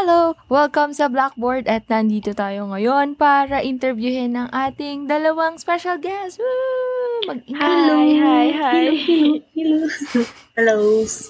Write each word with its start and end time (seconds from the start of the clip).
Hello! 0.00 0.32
Welcome 0.48 0.96
sa 0.96 1.12
Blackboard 1.12 1.68
at 1.68 1.84
nandito 1.84 2.32
tayo 2.32 2.64
ngayon 2.72 3.20
para 3.20 3.60
interviewin 3.60 4.32
ng 4.32 4.48
ating 4.48 5.04
dalawang 5.04 5.60
special 5.60 6.00
guests. 6.00 6.40
Woo! 6.40 7.28
Mag-ingay! 7.28 7.60
Hi, 7.60 8.08
hi, 8.16 8.46
hi. 8.48 8.84
Hello. 9.52 9.76
Hello. 10.56 10.76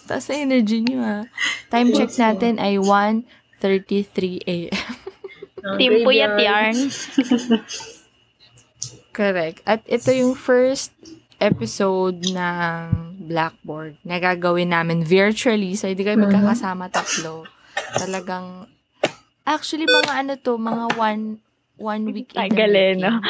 Taas 0.07 0.30
na 0.30 0.35
energy 0.39 0.86
niyo 0.86 1.03
ha. 1.03 1.27
Time 1.67 1.91
check 1.91 2.14
natin 2.14 2.62
ay 2.62 2.79
1.33 2.79 4.39
a.m. 4.46 4.95
Team 5.75 6.07
Puyat 6.07 6.39
Yarn. 6.39 6.79
Correct. 9.11 9.66
At 9.66 9.82
ito 9.91 10.14
yung 10.14 10.39
first 10.39 10.94
episode 11.43 12.22
ng 12.22 13.18
Blackboard 13.18 13.99
na 14.07 14.22
gagawin 14.22 14.71
namin 14.71 15.02
virtually. 15.02 15.75
So, 15.75 15.91
hindi 15.91 16.07
kayo 16.07 16.22
Mhm. 16.22 16.30
magkakasama 16.30 16.86
tatlo. 16.86 17.50
Talagang, 17.93 18.68
actually, 19.43 19.84
mga 19.84 20.12
ano 20.16 20.32
to, 20.36 20.54
mga 20.54 20.84
one, 20.94 21.22
one 21.76 22.02
week 22.07 22.30
in 22.30 22.40
the 22.43 22.48
Tagal 22.50 22.72
eh, 22.72 22.93
no? 22.94 23.21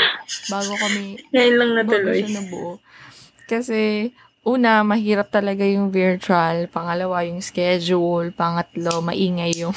Bago 0.47 0.73
kami, 0.75 1.05
Ngayon 1.33 1.55
lang 1.55 1.71
bago 1.77 1.83
natuloy. 1.89 2.19
siya 2.19 2.31
nabuo. 2.37 2.73
Kasi, 3.45 4.11
una, 4.43 4.81
mahirap 4.81 5.29
talaga 5.29 5.63
yung 5.63 5.89
virtual. 5.89 6.67
Pangalawa, 6.67 7.23
yung 7.23 7.41
schedule. 7.41 8.31
Pangatlo, 8.31 9.03
maingay 9.03 9.55
yung, 9.57 9.75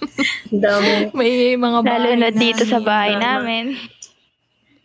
Dami. 0.52 1.10
maingay 1.12 1.48
yung 1.52 1.64
mga 1.64 1.80
bahay 1.82 2.14
Lalo 2.14 2.18
na 2.18 2.30
dito 2.30 2.62
sa 2.62 2.78
namin. 2.78 2.84
bahay 2.84 3.12
Tama. 3.12 3.22
namin. 3.22 3.64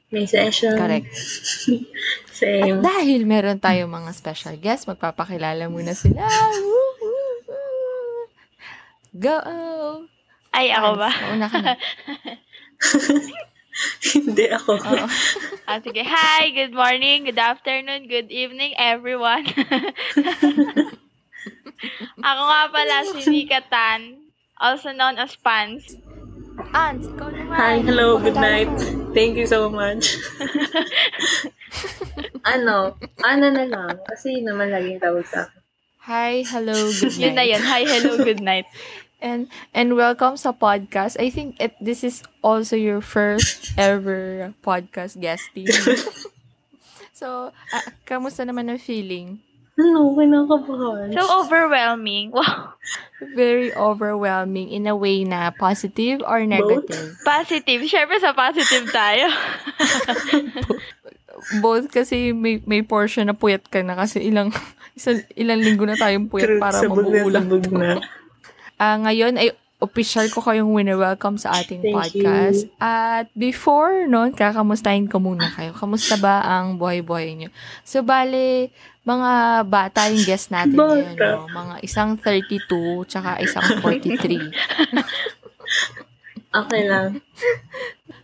May 0.10 0.28
session. 0.28 0.76
Correct. 0.76 1.08
Same. 2.34 2.82
Dahil 2.82 3.24
meron 3.24 3.56
tayong 3.56 3.88
mga 3.88 4.12
special 4.12 4.58
guests, 4.58 4.84
magpapakilala 4.84 5.70
muna 5.70 5.94
sila. 5.94 6.26
Woo. 6.26 6.91
Go! 9.12 9.36
Ay, 10.56 10.72
ako 10.72 10.96
ba? 10.96 11.12
Mauna 11.12 11.48
ka 11.52 11.60
na. 11.60 11.76
Hindi 14.16 14.46
ako. 14.52 14.72
Oo. 14.80 15.06
Ah, 15.68 15.80
sige. 15.84 16.04
Hi, 16.04 16.52
good 16.56 16.72
morning, 16.72 17.28
good 17.28 17.40
afternoon, 17.40 18.08
good 18.08 18.32
evening, 18.32 18.72
everyone. 18.80 19.44
ako 22.28 22.42
nga 22.48 22.62
pala 22.72 22.96
si 23.12 23.20
Nika 23.28 23.60
Tan, 23.68 24.32
also 24.56 24.96
known 24.96 25.20
as 25.20 25.36
Pans. 25.40 25.84
Ans, 26.72 27.04
ikaw 27.08 27.32
naman. 27.32 27.56
Hi, 27.56 27.76
hello, 27.84 28.16
good 28.16 28.40
night. 28.40 28.72
Thank 29.12 29.36
you 29.36 29.48
so 29.48 29.68
much. 29.68 30.16
ano? 32.56 32.96
Ano 33.28 33.46
na 33.52 33.66
lang? 33.68 34.00
Kasi 34.08 34.40
yun 34.40 34.56
naman 34.56 34.72
laging 34.72 35.04
tawag 35.04 35.28
sa 35.28 35.48
akin. 35.48 35.60
Hi, 36.02 36.42
hello, 36.50 36.74
good 36.98 37.14
Yun 37.14 37.38
na 37.38 37.46
night. 37.46 37.54
yun. 37.54 37.62
Hi, 37.62 37.82
hello, 37.86 38.18
good 38.18 38.42
night. 38.42 38.66
And 39.22 39.54
and 39.70 39.94
welcome 39.94 40.34
sa 40.34 40.50
podcast. 40.50 41.14
I 41.22 41.30
think 41.30 41.62
it, 41.62 41.78
this 41.78 42.02
is 42.02 42.26
also 42.42 42.74
your 42.74 43.06
first 43.06 43.70
ever 43.78 44.50
podcast 44.66 45.22
guesting. 45.22 45.70
so, 47.14 47.54
ah, 47.54 47.86
kamusta 48.10 48.50
naman 48.50 48.74
ang 48.74 48.82
feeling? 48.82 49.38
Ano? 49.78 50.18
Kinakabahan. 50.18 51.14
So 51.14 51.22
overwhelming. 51.46 52.34
Wow. 52.42 52.74
Very 53.38 53.70
overwhelming 53.78 54.74
in 54.74 54.90
a 54.90 54.98
way 54.98 55.22
na 55.22 55.54
positive 55.54 56.26
or 56.26 56.42
negative? 56.42 57.22
Positive. 57.22 57.86
Siyempre 57.86 58.18
sa 58.18 58.34
positive 58.34 58.90
tayo. 58.90 59.30
Both 61.62 61.94
kasi 61.94 62.34
may, 62.34 62.58
may 62.66 62.82
portion 62.82 63.30
na 63.30 63.38
puyat 63.38 63.70
ka 63.70 63.86
na 63.86 63.94
kasi 63.94 64.26
ilang 64.26 64.50
isang, 64.98 65.22
ilang 65.38 65.62
linggo 65.62 65.86
na 65.86 65.94
tayong 65.94 66.34
puyat 66.34 66.58
True, 66.58 66.62
para 66.62 66.78
mabuulang. 66.82 67.46
na. 67.70 68.02
Ah, 68.82 68.98
ngayon 68.98 69.38
ay 69.38 69.54
official 69.78 70.26
ko 70.34 70.42
kayong 70.42 70.74
wini-welcome 70.74 71.38
sa 71.38 71.54
ating 71.62 71.86
Thank 71.86 71.94
podcast. 71.94 72.66
At 72.82 73.30
before 73.38 74.10
noon, 74.10 74.34
kakamustahin 74.34 75.06
ko 75.06 75.22
muna 75.22 75.54
kayo. 75.54 75.70
Kamusta 75.78 76.18
ba 76.18 76.42
ang 76.42 76.82
buhay-buhay 76.82 77.38
niyo? 77.38 77.50
So, 77.86 78.02
bale, 78.02 78.74
mga 79.06 79.66
bata 79.70 80.10
yung 80.10 80.26
guest 80.26 80.50
natin 80.50 80.78
ngayon, 80.78 81.14
no? 81.14 81.46
Mga 81.50 81.76
isang 81.86 82.18
32, 82.18 83.06
tsaka 83.06 83.38
isang 83.46 83.66
43. 83.86 84.50
Okay 86.52 86.84
lang. 86.84 87.24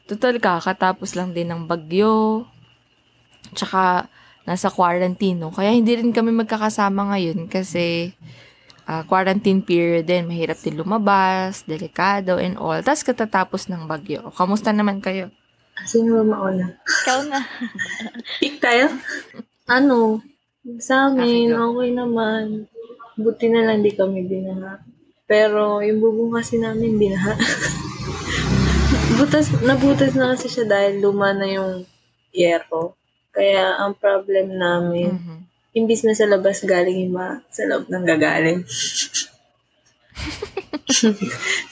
Total, 0.03 0.35
kakatapos 0.35 1.16
lang 1.16 1.31
din 1.31 1.47
ng 1.47 1.63
bagyo. 1.63 2.44
Tsaka, 3.56 4.12
nasa 4.44 4.67
quarantine, 4.67 5.40
no? 5.40 5.47
Kaya 5.47 5.72
hindi 5.72 5.96
rin 5.96 6.12
kami 6.12 6.35
magkakasama 6.35 7.16
ngayon 7.16 7.47
kasi 7.47 8.12
ah, 8.87 9.03
quarantine 9.03 9.61
period 9.61 10.07
din. 10.07 10.25
Mahirap 10.25 10.57
din 10.57 10.79
lumabas, 10.79 11.61
delikado, 11.63 12.39
and 12.39 12.55
all. 12.55 12.79
Tapos 12.79 13.03
katatapos 13.03 13.67
ng 13.67 13.85
bagyo. 13.85 14.31
Kamusta 14.33 14.71
naman 14.71 14.97
kayo? 14.97 15.29
Sino 15.83 16.17
ba 16.17 16.23
mauna? 16.25 16.73
Ikaw 16.81 17.19
na. 17.27 17.39
Pick 18.41 18.57
tayo? 18.57 18.89
Ano? 19.67 20.23
Sa 20.79 21.07
amin, 21.07 21.51
Okay, 21.51 21.53
go. 21.53 21.63
okay 21.71 21.89
naman. 21.91 22.43
Buti 23.13 23.45
na 23.47 23.61
lang 23.61 23.83
di 23.83 23.91
kami 23.91 24.25
binaha. 24.25 24.81
Pero 25.23 25.83
yung 25.83 25.99
bubong 25.99 26.33
kasi 26.33 26.57
namin 26.57 26.97
binaha. 26.97 27.35
butas, 29.17 29.49
nabutas 29.61 30.13
na 30.13 30.33
kasi 30.33 30.47
siya 30.47 30.65
dahil 30.65 31.01
luma 31.01 31.31
na 31.31 31.47
yung 31.47 31.83
yero. 32.31 32.95
Kaya 33.31 33.77
ang 33.77 33.93
problem 33.93 34.53
namin, 34.53 35.13
Mhm. 35.13 35.37
Imbis 35.77 36.01
na 36.01 36.17
sa 36.17 36.25
labas 36.25 36.65
galing 36.65 37.05
yung 37.05 37.13
ma, 37.13 37.45
sa 37.53 37.69
loob 37.69 37.85
nang 37.88 38.03
gagaling. 38.03 38.65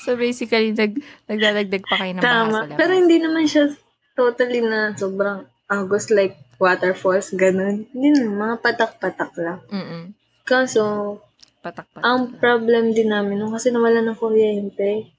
So, 0.06 0.14
basically, 0.20 0.76
nag, 0.76 1.02
nagdadagdag 1.26 1.84
pa 1.88 1.96
kayo 1.98 2.12
ng 2.14 2.22
baha 2.22 2.30
sa 2.30 2.36
Tama. 2.46 2.60
labas. 2.68 2.78
Pero 2.78 2.92
hindi 2.94 3.18
naman 3.18 3.50
siya 3.50 3.74
totally 4.14 4.62
na 4.62 4.94
sobrang 4.94 5.48
agos 5.66 6.14
like 6.14 6.38
waterfalls, 6.62 7.34
ganun. 7.34 7.90
Hindi 7.90 8.22
na, 8.22 8.30
mga 8.30 8.56
patak-patak 8.62 9.32
lang. 9.42 9.60
Mm-mm. 9.72 10.04
Kaso, 10.46 11.18
Patak-patak. 11.66 12.06
Ang 12.06 12.38
problem 12.38 12.94
din 12.94 13.10
namin 13.10 13.42
nung 13.42 13.50
kasi 13.50 13.74
nawalan 13.74 14.06
ng 14.06 14.20
kuryente. 14.22 15.10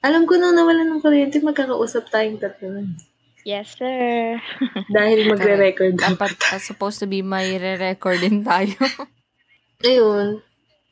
Alam 0.00 0.24
ko 0.24 0.40
nung 0.40 0.56
nawalan 0.56 0.88
ng 0.88 1.02
kuryente, 1.04 1.36
magkakausap 1.44 2.08
tayong 2.08 2.40
tatlo. 2.40 2.80
Yes, 3.46 3.78
sir. 3.78 4.42
Dahil 4.96 5.30
magre-record. 5.30 6.02
Dapat, 6.02 6.34
ah, 6.50 6.58
supposed 6.58 6.98
to 6.98 7.06
be 7.06 7.22
may 7.22 7.54
re-record 7.54 8.18
din 8.18 8.42
tayo. 8.42 8.74
Ayun. 9.86 10.42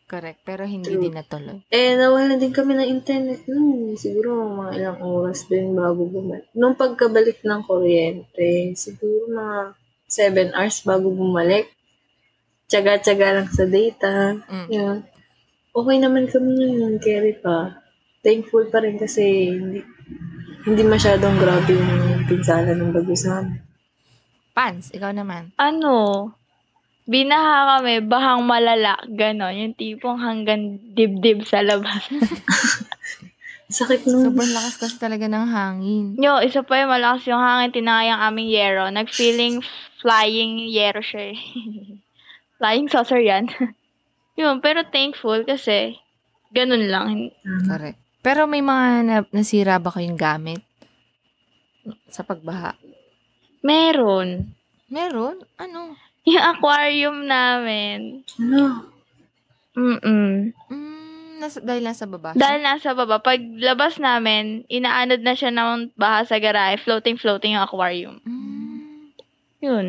Correct. 0.06 0.38
Pero 0.46 0.62
hindi 0.62 0.94
True. 0.94 1.02
din 1.02 1.18
natuloy. 1.18 1.66
Eh, 1.66 1.98
nawalan 1.98 2.38
din 2.38 2.54
kami 2.54 2.78
ng 2.78 2.86
internet 2.86 3.42
nun. 3.50 3.98
Siguro 3.98 4.54
mga 4.54 4.70
ilang 4.78 4.98
oras 5.02 5.50
din 5.50 5.74
bago 5.74 6.06
bumalik. 6.06 6.46
Nung 6.54 6.78
pagkabalik 6.78 7.42
ng 7.42 7.66
kuryente, 7.66 8.78
siguro 8.78 9.26
mga 9.34 9.74
7 10.06 10.54
hours 10.54 10.78
bago 10.86 11.10
bumalik. 11.10 11.74
Tsaga-tsaga 12.70 13.34
lang 13.34 13.50
sa 13.50 13.66
data. 13.66 14.38
Mm. 14.46 14.68
Yun. 14.70 14.96
Okay 15.74 15.96
naman 15.98 16.30
kami 16.30 16.54
ngayon, 16.54 17.02
carry 17.02 17.34
pa. 17.34 17.82
Thankful 18.22 18.70
pa 18.70 18.78
rin 18.78 18.94
kasi 18.94 19.50
hindi, 19.50 19.82
hindi 20.64 20.82
masyadong 20.84 21.36
grabe 21.36 21.76
yung 21.76 22.24
pinsala 22.24 22.72
ng 22.72 22.90
bagyo 22.94 23.16
sa 23.16 23.44
amin. 23.44 23.60
Pans, 24.54 24.94
ikaw 24.94 25.10
naman. 25.10 25.50
ano, 25.58 26.30
binaha 27.04 27.76
kami, 27.76 28.00
bahang 28.06 28.46
malala, 28.48 28.96
ganon. 29.10 29.52
Yung 29.58 29.74
tipong 29.76 30.22
hanggang 30.22 30.80
dibdib 30.94 31.44
sa 31.44 31.60
labas. 31.60 32.08
Sakit 33.74 34.06
nun. 34.06 34.30
Sobrang 34.30 34.52
lakas 34.54 34.76
kasi 34.78 34.96
talaga 35.00 35.26
ng 35.26 35.46
hangin. 35.48 36.06
Yo, 36.20 36.38
isa 36.38 36.62
pa 36.62 36.84
yung 36.84 36.92
malakas 36.92 37.26
yung 37.26 37.40
hangin, 37.40 37.72
tinayang 37.74 38.20
aming 38.20 38.48
yero. 38.52 38.86
Nag-feeling 38.92 39.64
flying 39.98 40.68
yero 40.68 41.00
siya 41.00 41.32
eh. 41.32 41.38
flying 42.60 42.86
saucer 42.92 43.18
yan. 43.18 43.50
Yun, 44.38 44.60
pero 44.60 44.84
thankful 44.86 45.42
kasi 45.48 45.96
ganun 46.52 46.86
lang. 46.86 47.34
Mm. 47.42 47.66
Correct. 47.66 48.03
Pero 48.24 48.48
may 48.48 48.64
mga 48.64 48.86
na- 49.04 49.28
nasira 49.28 49.76
ba 49.76 49.92
kayong 49.92 50.16
gamit 50.16 50.64
sa 52.08 52.24
pagbaha? 52.24 52.72
Meron. 53.60 54.48
Meron? 54.88 55.44
Ano? 55.60 55.92
Yung 56.24 56.40
aquarium 56.40 57.28
namin. 57.28 58.24
Ano? 58.40 58.88
Mm-mm. 59.76 60.56
Mm, 60.72 61.36
nasa, 61.36 61.60
dahil 61.60 61.84
nasa 61.84 62.08
baba. 62.08 62.32
siya? 62.32 62.40
Dahil 62.40 62.60
nasa 62.64 62.96
baba, 62.96 63.20
pag 63.20 63.42
labas 63.60 64.00
namin, 64.00 64.64
inaanod 64.72 65.20
na 65.20 65.36
siya 65.36 65.52
ng 65.52 65.92
baha 65.92 66.24
sa 66.24 66.40
garahe, 66.40 66.80
floating-floating 66.80 67.60
yung 67.60 67.66
aquarium. 67.66 68.16
Mm, 68.24 69.12
Yun. 69.60 69.86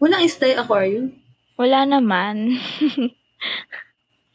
Walang 0.00 0.24
stay 0.28 0.56
aquarium. 0.56 1.12
Wala 1.56 1.84
naman. 1.84 2.56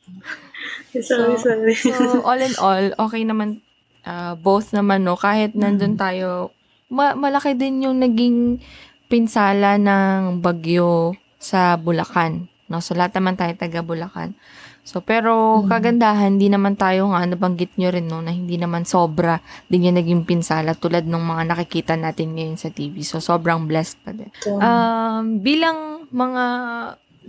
Sorry, 0.90 1.04
So- 1.36 1.38
sorry. 1.38 1.74
so, 1.76 2.22
all 2.22 2.40
in 2.40 2.56
all, 2.58 2.86
okay 3.02 3.22
naman, 3.22 3.60
ah, 4.02 4.34
both 4.34 4.72
naman, 4.72 5.04
no? 5.04 5.16
Kahit 5.16 5.52
nandun 5.54 5.96
tayo, 5.96 6.52
ma- 6.88 7.14
malaki 7.14 7.54
din 7.54 7.84
yung 7.84 7.98
naging 7.98 8.64
pinsala 9.06 9.76
ng 9.76 10.40
bagyo 10.40 11.12
sa 11.38 11.76
Bulacan. 11.76 12.48
No? 12.66 12.80
So, 12.80 12.92
lahat 12.92 13.16
naman 13.16 13.36
tayo 13.36 13.52
taga 13.54 13.80
Bulacan. 13.80 14.36
So, 14.82 15.00
pero 15.00 15.60
Mhm. 15.60 15.68
kagandahan, 15.68 16.32
hindi 16.34 16.48
naman 16.48 16.76
tayo 16.76 17.12
nga, 17.12 17.20
nabanggit 17.22 17.76
nyo 17.76 17.92
rin, 17.92 18.08
no, 18.08 18.20
na 18.20 18.32
hindi 18.32 18.56
naman 18.56 18.84
sobra 18.84 19.40
din 19.68 19.84
yung 19.86 20.00
naging 20.00 20.24
pinsala 20.24 20.72
tulad 20.74 21.04
ng 21.04 21.20
mga 21.22 21.44
nakikita 21.46 21.94
natin 21.94 22.32
ngayon 22.32 22.56
sa 22.56 22.68
TV. 22.70 23.04
So, 23.04 23.20
sobrang 23.20 23.68
blessed 23.68 24.00
pa 24.02 24.12
din. 24.12 24.32
So, 24.40 24.56
Um, 24.58 25.40
bilang 25.40 26.08
mga 26.08 26.44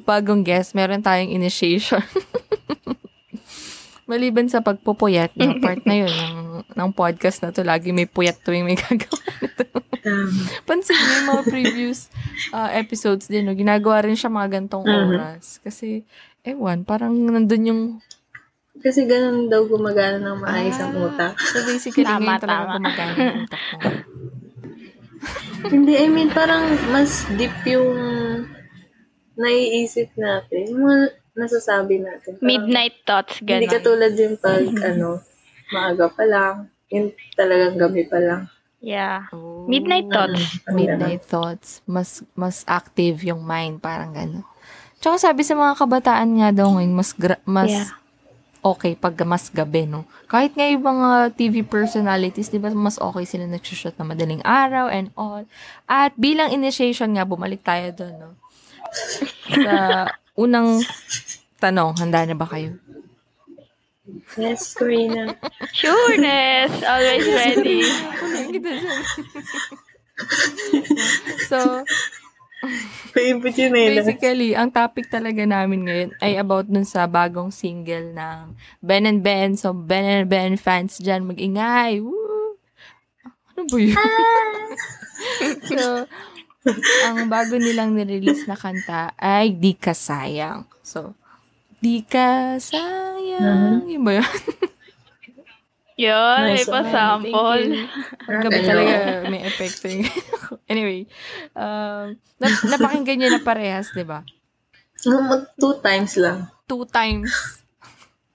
bagong 0.01 0.43
guest, 0.43 0.73
meron 0.73 1.03
tayong 1.03 1.31
initiation. 1.31 1.99
Maliban 4.09 4.49
sa 4.49 4.59
pagpupuyat, 4.59 5.37
yung 5.37 5.61
part 5.63 5.85
na 5.85 5.95
yun 5.99 6.09
ng, 6.09 6.37
ng 6.67 6.91
podcast 6.91 7.45
na 7.45 7.53
to, 7.53 7.61
lagi 7.61 7.93
may 7.93 8.09
puyat 8.09 8.41
tuwing 8.41 8.65
may 8.65 8.75
gagawa. 8.81 9.21
tama. 10.01 10.43
Pansin 10.65 10.97
niyo 10.97 11.13
yung 11.15 11.29
mga 11.29 11.43
previous 11.53 12.09
uh, 12.51 12.73
episodes 12.73 13.29
din, 13.29 13.45
no? 13.45 13.53
ginagawa 13.53 14.01
rin 14.01 14.17
siya 14.17 14.29
mga 14.29 14.49
gantong 14.59 14.83
Mhm. 14.83 14.97
oras. 15.07 15.61
Kasi, 15.61 16.09
ewan, 16.41 16.83
parang 16.83 17.13
nandun 17.13 17.69
yung... 17.69 17.83
Kasi 18.79 19.05
ganun 19.05 19.47
daw 19.47 19.67
gumagana 19.67 20.23
ng 20.23 20.39
maayos 20.39 20.79
ang 20.79 20.95
Ah, 20.95 21.05
utak. 21.05 21.35
So 21.37 21.67
basically, 21.67 22.07
Tama, 22.07 22.23
ngayon 22.23 22.39
talaga 22.39 22.63
tama. 22.63 22.75
gumagana 22.75 23.13
yung 23.13 23.43
utak 23.43 23.61
mo. 23.61 23.79
Hindi, 25.69 25.93
I 25.99 26.07
mean, 26.07 26.31
parang 26.31 26.63
mas 26.89 27.27
deep 27.35 27.51
yung 27.67 27.91
naiisip 29.35 30.15
natin. 30.15 30.71
Yung 30.71 30.83
mga 30.87 30.99
nasasabi 31.39 32.03
natin. 32.03 32.35
Parang 32.35 32.45
Midnight 32.45 32.95
thoughts, 33.03 33.39
Hindi 33.39 33.65
gano'n. 33.65 33.73
katulad 33.73 34.13
yung 34.13 34.37
pag, 34.37 34.65
ano, 34.85 35.09
maaga 35.71 36.07
pa 36.11 36.25
lang. 36.25 36.55
Yung 36.89 37.09
talagang 37.33 37.79
gabi 37.79 38.03
pa 38.05 38.19
lang. 38.19 38.43
Yeah. 38.79 39.27
Oh. 39.31 39.67
Midnight 39.67 40.07
thoughts. 40.09 40.43
Ang 40.67 40.75
Midnight 40.75 41.23
thoughts. 41.23 41.83
Mas 41.85 42.23
mas 42.33 42.63
active 42.65 43.23
yung 43.23 43.43
mind, 43.43 43.79
parang 43.79 44.11
gano'n. 44.11 44.47
Tsaka 44.99 45.19
sabi 45.21 45.43
sa 45.43 45.55
mga 45.55 45.79
kabataan 45.79 46.31
nga 46.37 46.51
daw 46.53 46.75
ngayon, 46.75 46.91
mas, 46.91 47.11
gra- 47.13 47.43
mas 47.45 47.71
Yeah. 47.71 47.87
okay 48.61 48.95
pag 48.95 49.15
mas 49.23 49.47
gabi, 49.49 49.87
no? 49.87 50.03
Kahit 50.27 50.53
nga 50.53 50.67
yung 50.67 50.83
mga 50.83 51.31
TV 51.33 51.63
personalities, 51.63 52.49
di 52.49 52.59
ba, 52.59 52.71
mas 52.71 52.99
okay 52.99 53.23
sila 53.23 53.47
nagsushoot 53.47 53.95
na 53.95 54.03
madaling 54.05 54.43
araw 54.43 54.91
and 54.91 55.15
all. 55.15 55.47
At 55.87 56.19
bilang 56.19 56.51
initiation 56.51 57.15
nga, 57.15 57.23
bumalik 57.23 57.63
tayo 57.63 57.95
doon, 57.95 58.15
no? 58.17 58.31
Sa 59.49 59.75
unang 60.35 60.83
tanong, 61.59 61.99
handa 61.99 62.25
na 62.25 62.39
ba 62.39 62.47
kayo? 62.47 62.79
Yes, 64.39 64.73
Karina. 64.73 65.37
Sureness. 65.77 66.73
Always 66.81 67.27
ready. 67.29 67.83
So, 71.47 71.85
Favorite 73.15 73.55
yun 73.55 73.75
eh. 73.79 73.95
Basically, 73.95 74.51
ang 74.59 74.75
topic 74.75 75.07
talaga 75.07 75.47
namin 75.47 75.87
ngayon 75.87 76.11
ay 76.19 76.35
about 76.43 76.67
dun 76.67 76.83
sa 76.83 77.07
bagong 77.07 77.55
single 77.55 78.11
ng 78.11 78.59
Ben 78.83 79.07
and 79.07 79.23
Ben. 79.23 79.55
So, 79.55 79.71
Ben 79.71 80.03
and 80.03 80.27
Ben 80.27 80.59
fans 80.59 80.99
dyan, 80.99 81.23
mag-ingay. 81.23 82.03
Woo! 82.03 82.59
Ano 83.55 83.63
ba 83.71 83.79
yun? 83.79 83.95
so, 85.71 86.11
ang 87.07 87.31
bago 87.31 87.55
nilang 87.57 87.95
nirelease 87.95 88.51
na 88.51 88.59
kanta 88.59 89.15
ay 89.15 89.55
Di 89.55 89.79
Ka 89.79 89.95
Sayang. 89.95 90.67
So, 90.83 91.15
Di 91.79 92.03
Ka 92.03 92.59
Sayang. 92.59 93.87
Yun 93.87 94.03
ba 94.03 94.19
yun? 94.19 94.27
Yun, 95.99 96.55
Nice 96.55 96.71
pa-sample. 96.71 97.75
Ang 98.31 98.39
gabi 98.47 98.61
talaga 98.63 99.27
may 99.27 99.43
epekto 99.43 99.91
yung 99.91 100.07
Anyway, 100.71 101.11
um, 101.59 102.15
nap- 102.39 102.67
napakinggan 102.71 103.19
nyo 103.19 103.29
na 103.35 103.43
parehas, 103.43 103.91
di 103.91 104.07
ba? 104.07 104.23
Two 105.59 105.75
times 105.83 106.15
lang. 106.15 106.47
Two 106.71 106.87
times. 106.87 107.35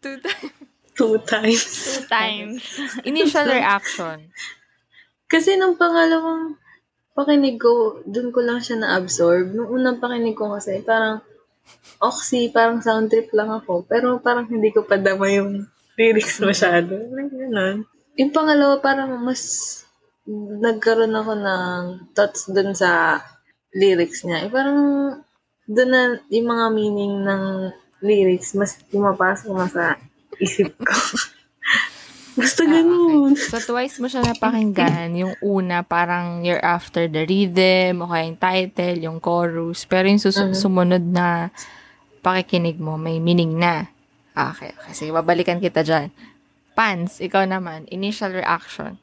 Two 0.03 0.19
times. 0.19 0.51
Two 0.93 1.15
times. 1.23 1.63
Two 1.63 2.03
times. 2.11 2.59
Initial 3.07 3.47
reaction. 3.47 4.27
Kasi 5.31 5.55
nung 5.55 5.79
pangalawang 5.79 6.59
pakinig 7.15 7.63
ko, 7.63 8.03
dun 8.03 8.35
ko 8.35 8.43
lang 8.43 8.59
siya 8.59 8.83
na-absorb. 8.83 9.55
Nung 9.55 9.71
unang 9.71 10.03
pakinig 10.03 10.35
ko 10.35 10.51
kasi, 10.51 10.83
parang 10.83 11.23
oxy, 12.03 12.51
parang 12.51 12.83
sound 12.83 13.07
trip 13.07 13.31
lang 13.31 13.49
ako. 13.49 13.87
Pero 13.87 14.19
parang 14.19 14.47
hindi 14.47 14.69
ko 14.69 14.83
pa 14.83 14.99
dama 14.99 15.29
yung 15.31 15.67
lyrics 15.95 16.43
masyado. 16.43 16.99
Like, 17.13 17.31
ganun. 17.31 17.87
Yung 18.19 18.31
pangalawa, 18.33 18.77
parang 18.83 19.15
mas 19.23 19.83
nagkaroon 20.27 21.15
ako 21.15 21.31
ng 21.35 21.81
thoughts 22.15 22.47
dun 22.51 22.71
sa 22.75 23.21
lyrics 23.75 24.23
niya. 24.23 24.47
Eh, 24.47 24.51
parang 24.51 24.79
dun 25.67 25.89
na 25.91 26.19
yung 26.29 26.47
mga 26.47 26.65
meaning 26.71 27.23
ng 27.23 27.43
lyrics, 28.03 28.53
mas 28.55 28.77
pumapasok 28.91 29.51
na 29.55 29.67
sa 29.67 29.85
isip 30.39 30.75
ko. 30.79 30.93
Basta 32.33 32.65
ganun. 32.65 33.37
So, 33.37 33.61
twice 33.61 34.01
mo 34.01 34.09
siya 34.09 34.25
napakinggan. 34.25 35.13
Yung 35.13 35.35
una, 35.39 35.85
parang 35.85 36.41
you're 36.41 36.61
after 36.61 37.05
the 37.05 37.29
rhythm, 37.29 38.01
o 38.01 38.09
kaya 38.09 38.29
yung 38.29 38.41
title, 38.41 38.97
yung 38.97 39.19
chorus. 39.21 39.85
Pero 39.85 40.09
yung 40.09 40.21
sus- 40.21 40.41
Mhm. 40.41 40.57
sumunod 40.57 41.05
na 41.05 41.53
pakikinig 42.25 42.81
mo, 42.81 42.97
may 42.97 43.21
meaning 43.21 43.57
na. 43.57 43.85
Okay, 44.33 44.73
okay. 44.73 44.93
Sige, 44.97 45.13
babalikan 45.13 45.61
kita 45.61 45.85
dyan. 45.85 46.09
Pans, 46.73 47.21
ikaw 47.21 47.45
naman, 47.45 47.85
initial 47.93 48.33
reaction. 48.33 48.97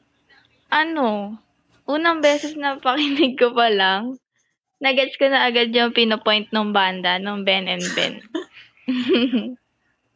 Ano? 0.67 1.39
Unang 1.87 2.19
beses 2.19 2.59
na 2.59 2.75
pakinig 2.75 3.39
ko 3.39 3.55
pa 3.55 3.71
lang, 3.71 4.19
nagets 4.83 5.15
ko 5.15 5.31
na 5.31 5.47
agad 5.47 5.71
yung 5.71 5.95
pinopoint 5.95 6.51
ng 6.51 6.75
banda, 6.75 7.15
ng 7.15 7.47
Ben 7.47 7.67
and 7.71 7.85
Ben. 7.95 8.13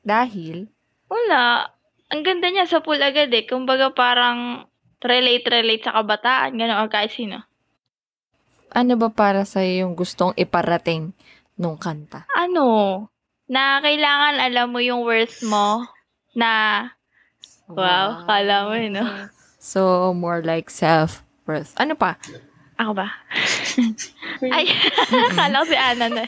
Dahil, 0.04 0.68
Wala. 1.06 1.70
Ang 2.14 2.22
ganda 2.22 2.48
niya 2.50 2.70
sa 2.70 2.82
pool 2.82 3.02
agad 3.02 3.34
eh. 3.34 3.46
Kumbaga 3.46 3.90
parang 3.94 4.70
relate-relate 5.02 5.86
sa 5.86 5.96
kabataan, 6.02 6.58
gano'n 6.58 6.86
o 6.86 6.90
kahit 6.90 7.14
sino. 7.14 7.46
ano 8.76 9.00
ba 9.00 9.08
para 9.08 9.48
sa 9.48 9.64
yung 9.64 9.96
gustong 9.96 10.36
iparating 10.36 11.16
nung 11.56 11.80
kanta? 11.80 12.28
Ano? 12.36 13.08
Na 13.48 13.80
kailangan 13.80 14.42
alam 14.42 14.68
mo 14.74 14.84
yung 14.84 15.08
worth 15.08 15.40
mo 15.48 15.88
na 16.36 16.84
Wow, 17.66 18.30
kala 18.30 18.70
mo 18.70 18.74
eh, 18.78 18.94
no? 18.94 19.06
So, 19.58 20.14
more 20.14 20.46
like 20.46 20.70
self-worth. 20.70 21.74
Ano 21.82 21.98
pa? 21.98 22.22
Ako 22.78 22.94
ba? 22.94 23.10
Ay, 24.54 24.70
kala 25.40 25.66
ko 25.66 25.66
si 25.66 25.78
Ana 25.78 26.08
na. 26.14 26.26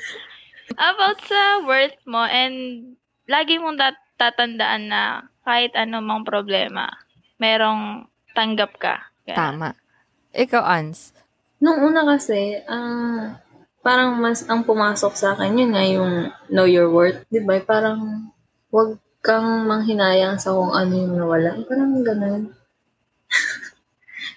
About 0.92 1.16
sa 1.24 1.64
worth 1.64 1.96
mo 2.04 2.28
and 2.28 2.84
lagi 3.30 3.62
mong 3.62 3.78
tat- 3.78 4.06
tatandaan 4.18 4.90
na 4.90 5.02
kahit 5.46 5.72
ano 5.78 6.02
mang 6.02 6.26
problema, 6.26 6.90
merong 7.38 8.10
tanggap 8.34 8.74
ka. 8.76 8.94
Ganun. 9.24 9.38
Tama. 9.38 9.68
Ikaw, 10.34 10.62
Ans. 10.66 11.14
Nung 11.62 11.78
una 11.78 12.02
kasi, 12.02 12.58
ang 12.66 12.90
parang 13.80 14.18
mas 14.20 14.44
ang 14.50 14.66
pumasok 14.66 15.12
sa 15.16 15.32
akin, 15.32 15.56
yun 15.56 15.72
nga 15.72 15.84
yung 15.86 16.14
know 16.52 16.68
your 16.68 16.90
worth. 16.92 17.22
Di 17.30 17.40
ba? 17.40 17.56
Parang 17.62 18.28
wag 18.74 19.00
kang 19.20 19.68
manghinayang 19.68 20.40
sa 20.40 20.56
kung 20.56 20.72
ano 20.72 20.92
yung 20.96 21.14
nawala. 21.16 21.60
Parang 21.68 22.00
ganun. 22.00 22.42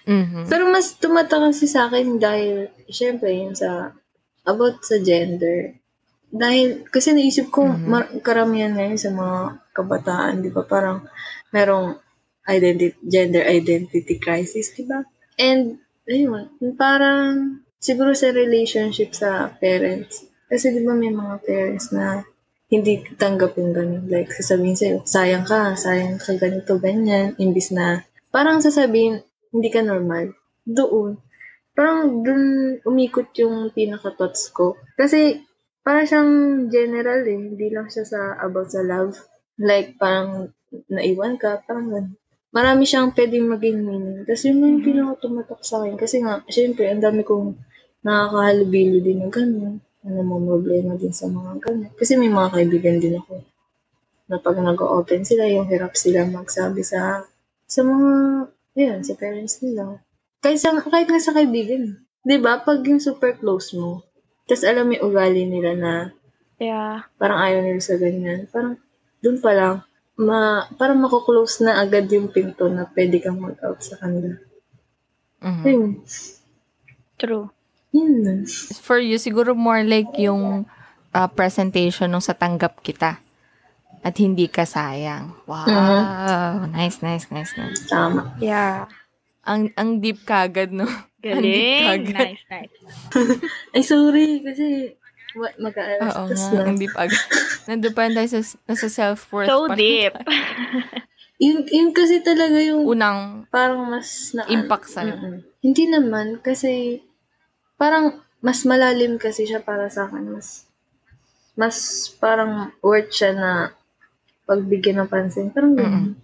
Mhm. 0.04 0.44
Pero 0.52 0.68
mas 0.68 0.96
tumata 0.96 1.40
kasi 1.40 1.64
sa 1.64 1.88
akin 1.88 2.20
dahil, 2.20 2.68
syempre, 2.88 3.32
yung 3.32 3.56
sa, 3.56 3.96
about 4.44 4.84
sa 4.84 5.00
gender. 5.00 5.80
Dahil, 6.34 6.82
kasi 6.90 7.14
naisip 7.14 7.54
ko, 7.54 7.62
Mhm. 7.62 7.86
mar- 7.86 8.10
karamihan 8.26 8.74
ngayon 8.74 8.98
sa 8.98 9.14
mga 9.14 9.38
kabataan, 9.70 10.42
di 10.42 10.50
ba? 10.50 10.66
Parang, 10.66 11.06
merong 11.54 11.94
identity, 12.50 12.98
gender 13.06 13.46
identity 13.46 14.18
crisis, 14.18 14.74
di 14.74 14.82
ba? 14.82 15.06
And, 15.38 15.78
ayun, 16.10 16.50
parang, 16.74 17.62
siguro 17.78 18.18
sa 18.18 18.34
relationship 18.34 19.14
sa 19.14 19.54
parents. 19.62 20.26
Kasi 20.50 20.74
di 20.74 20.82
ba 20.82 20.92
may 20.92 21.14
mga 21.14 21.38
parents 21.46 21.94
na 21.94 22.26
hindi 22.66 22.98
tanggap 23.14 23.54
yung 23.54 23.70
ganun. 23.70 24.04
Like, 24.10 24.34
sasabihin 24.34 24.74
sa'yo, 24.74 24.98
sayang 25.06 25.46
ka, 25.46 25.78
sayang 25.78 26.18
ka 26.18 26.34
ganito, 26.34 26.82
ganyan. 26.82 27.38
Imbis 27.38 27.70
na, 27.70 28.02
parang 28.34 28.58
sasabihin, 28.58 29.22
hindi 29.54 29.70
ka 29.70 29.86
normal. 29.86 30.34
Doon. 30.66 31.22
Parang 31.78 32.26
doon 32.26 32.42
umikot 32.82 33.30
yung 33.38 33.70
pinaka-thoughts 33.70 34.50
ko. 34.50 34.74
Kasi, 34.98 35.38
parang 35.84 36.08
siyang 36.08 36.32
general 36.72 37.22
eh. 37.28 37.38
Hindi 37.38 37.68
lang 37.68 37.92
siya 37.92 38.04
sa 38.08 38.20
about 38.40 38.72
sa 38.72 38.80
love. 38.80 39.14
Like, 39.60 40.00
parang 40.00 40.50
naiwan 40.88 41.36
ka, 41.36 41.62
parang 41.62 41.92
ganun. 41.92 42.16
Marami 42.54 42.86
siyang 42.86 43.12
pwedeng 43.12 43.50
maging 43.50 43.78
meaning. 43.82 44.18
Tapos 44.24 44.42
yun 44.46 44.62
yung 44.64 44.82
pinaka-tumatak 44.82 45.60
sa 45.62 45.84
akin. 45.84 45.94
Kasi 46.00 46.22
nga, 46.24 46.40
syempre, 46.48 46.88
ang 46.88 47.02
dami 47.02 47.26
kong 47.26 47.58
nakakahalubilo 48.02 48.98
din 49.04 49.26
ng 49.26 49.32
ganun. 49.34 49.74
Ano 50.04 50.20
mo 50.24 50.36
problema 50.40 50.96
din 50.96 51.12
sa 51.12 51.28
mga 51.28 51.60
ganun. 51.60 51.92
Kasi 51.98 52.16
may 52.16 52.30
mga 52.32 52.48
kaibigan 52.54 52.98
din 52.98 53.18
ako 53.20 53.42
na 54.24 54.40
pag 54.40 54.56
nag-open 54.56 55.22
sila, 55.26 55.44
yung 55.50 55.68
hirap 55.68 55.92
sila 55.98 56.24
magsabi 56.24 56.80
sa 56.80 57.28
sa 57.68 57.80
mga, 57.82 58.10
ayun, 58.76 59.00
sa 59.02 59.14
parents 59.18 59.60
nila. 59.60 59.98
Kahit, 60.40 60.60
sa, 60.60 60.76
kahit 60.76 61.08
nga 61.08 61.20
sa 61.20 61.34
kaibigan. 61.34 62.06
Di 62.22 62.38
ba? 62.38 62.60
Pag 62.62 62.84
yung 62.86 63.02
super 63.02 63.36
close 63.36 63.74
mo, 63.76 64.04
tapos 64.44 64.64
alam 64.64 64.88
mo 64.88 64.92
yung 64.96 65.06
ugali 65.08 65.42
nila 65.48 65.72
na 65.76 65.92
Yeah. 66.58 67.10
Parang 67.18 67.38
ayaw 67.42 67.60
nila 67.66 67.82
sa 67.82 67.98
ganyan. 67.98 68.46
Parang, 68.50 68.78
dun 69.18 69.38
pa 69.42 69.50
lang, 69.54 69.74
ma, 70.14 70.70
parang 70.78 71.02
mako-close 71.02 71.66
na 71.66 71.82
agad 71.82 72.06
yung 72.10 72.30
pinto 72.30 72.70
na 72.70 72.86
pwede 72.94 73.18
kang 73.18 73.42
mag-out 73.42 73.82
sa 73.82 73.98
kanila. 73.98 74.38
Mhm. 75.42 75.64
Ayun. 75.66 75.92
True. 77.18 77.46
Yun 77.94 78.14
na. 78.22 78.32
For 78.82 78.98
you, 78.98 79.18
siguro 79.18 79.54
more 79.54 79.82
like 79.86 80.10
yung 80.18 80.66
ah, 81.14 81.30
presentation 81.30 82.10
nung 82.10 82.24
sa 82.24 82.34
tanggap 82.34 82.82
kita. 82.82 83.22
At 84.04 84.18
hindi 84.20 84.50
ka 84.50 84.66
sayang. 84.66 85.32
Wow. 85.46 85.66
Mhm. 85.66 86.74
Nice, 86.74 86.98
nice, 87.02 87.26
nice, 87.30 87.54
nice. 87.54 87.86
Tama. 87.86 88.34
Yeah. 88.42 88.90
Ang, 89.46 89.70
ang 89.76 90.00
deep 90.00 90.24
kagad, 90.26 90.72
no? 90.74 90.88
Galing. 91.24 92.12
Nice, 92.12 92.44
nice. 92.52 92.74
Ay, 93.74 93.80
sorry. 93.80 94.44
Kasi, 94.44 94.92
mag-aalas 95.58 96.14
Oo 96.14 96.24
nga, 96.30 96.48
na. 96.52 96.64
ang 96.68 96.78
deep 96.78 96.94
agad. 96.94 97.18
Nandun 97.66 97.94
pa 97.96 98.06
tayo 98.12 98.28
sa, 98.28 98.40
nasa 98.68 98.86
self-worth. 98.92 99.48
So 99.48 99.66
pa 99.66 99.74
deep. 99.74 100.14
Yun, 101.42 101.66
yun 101.66 101.90
kasi 101.90 102.22
talaga 102.22 102.62
yung 102.62 102.86
Unang 102.86 103.50
parang 103.50 103.90
mas 103.90 104.30
na 104.38 104.46
impact 104.46 104.86
sa'yo. 104.86 105.18
Mm-mm. 105.18 105.42
Hindi 105.66 105.90
naman 105.90 106.38
kasi 106.38 107.02
parang 107.74 108.22
mas 108.38 108.62
malalim 108.62 109.18
kasi 109.18 109.42
siya 109.42 109.58
para 109.58 109.90
sa 109.90 110.06
akin. 110.06 110.30
Mas 110.30 110.70
mas 111.58 112.06
parang 112.22 112.70
worth 112.86 113.10
siya 113.10 113.34
na 113.34 113.50
pagbigyan 114.46 115.02
ng 115.02 115.10
pansin. 115.10 115.50
Parang 115.50 115.74
ganun. 115.74 116.14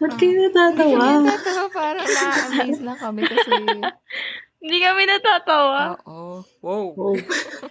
Ba't 0.00 0.12
kayo 0.16 0.48
natatawa? 0.48 0.96
Hindi 0.96 1.28
natatawa, 1.28 1.64
parang 1.68 2.08
na-amaze 2.08 2.80
na 2.80 2.94
kami 2.96 3.20
kasi, 3.28 3.50
Hindi 4.60 4.76
kami 4.76 5.02
natatawa. 5.08 5.96
oo, 6.04 6.44
wow. 6.60 6.86
Oh, 6.92 7.16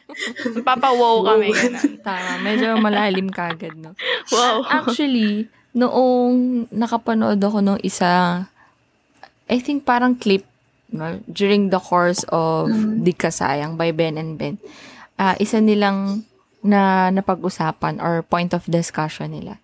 Papa-wow 0.70 1.22
kami. 1.22 1.54
Ganun. 1.54 2.02
Tama, 2.02 2.32
medyo 2.42 2.78
malalim 2.82 3.30
kagad, 3.30 3.78
no? 3.78 3.94
Wow. 4.34 4.66
Actually, 4.66 5.46
noong 5.74 6.66
nakapanood 6.74 7.38
ako 7.38 7.62
nung 7.62 7.82
isa, 7.86 8.46
I 9.46 9.58
think 9.62 9.86
parang 9.86 10.18
clip, 10.18 10.46
no, 10.90 11.22
during 11.30 11.70
the 11.70 11.78
course 11.78 12.26
of 12.34 12.74
Di 13.06 13.14
Ka 13.14 13.30
Sayang 13.30 13.78
by 13.78 13.94
Ben 13.94 14.18
and 14.18 14.38
Ben, 14.38 14.58
ah, 15.18 15.38
isa 15.38 15.62
nilang 15.62 16.26
na 16.66 17.14
napag-usapan 17.14 18.02
or 18.02 18.26
point 18.26 18.52
of 18.52 18.66
discussion 18.66 19.30
nila. 19.32 19.62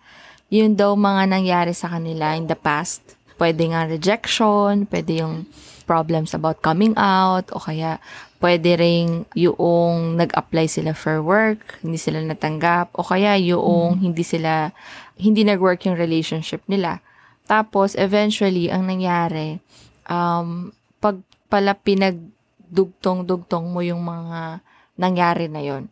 Yun 0.53 0.77
daw 0.77 0.93
mga 0.93 1.25
nangyari 1.25 1.73
sa 1.73 1.89
kanila 1.89 2.37
in 2.37 2.45
the 2.45 2.57
past. 2.57 3.01
Pwede 3.35 3.67
nga 3.67 3.89
rejection, 3.89 4.85
pwede 4.87 5.25
yung 5.25 5.49
problems 5.85 6.33
about 6.33 6.61
coming 6.61 6.93
out, 6.97 7.49
o 7.53 7.61
kaya 7.61 8.01
pwede 8.41 8.77
ring 8.77 9.25
yung 9.33 10.17
nag-apply 10.17 10.69
sila 10.69 10.93
for 10.93 11.21
work, 11.21 11.81
hindi 11.81 11.97
sila 11.97 12.21
natanggap, 12.21 12.93
o 12.93 13.05
kaya 13.05 13.37
yung 13.37 14.01
hindi 14.01 14.21
sila, 14.21 14.69
hindi 15.17 15.45
nag-work 15.45 15.85
yung 15.85 15.97
relationship 15.97 16.61
nila. 16.69 17.01
Tapos, 17.45 17.93
eventually, 17.93 18.73
ang 18.73 18.89
nangyari, 18.89 19.61
um, 20.09 20.73
pag 20.97 21.21
pala 21.45 21.77
pinagdugtong-dugtong 21.77 23.69
mo 23.69 23.85
yung 23.85 24.01
mga 24.01 24.61
nangyari 24.97 25.45
na 25.45 25.61
yon 25.61 25.91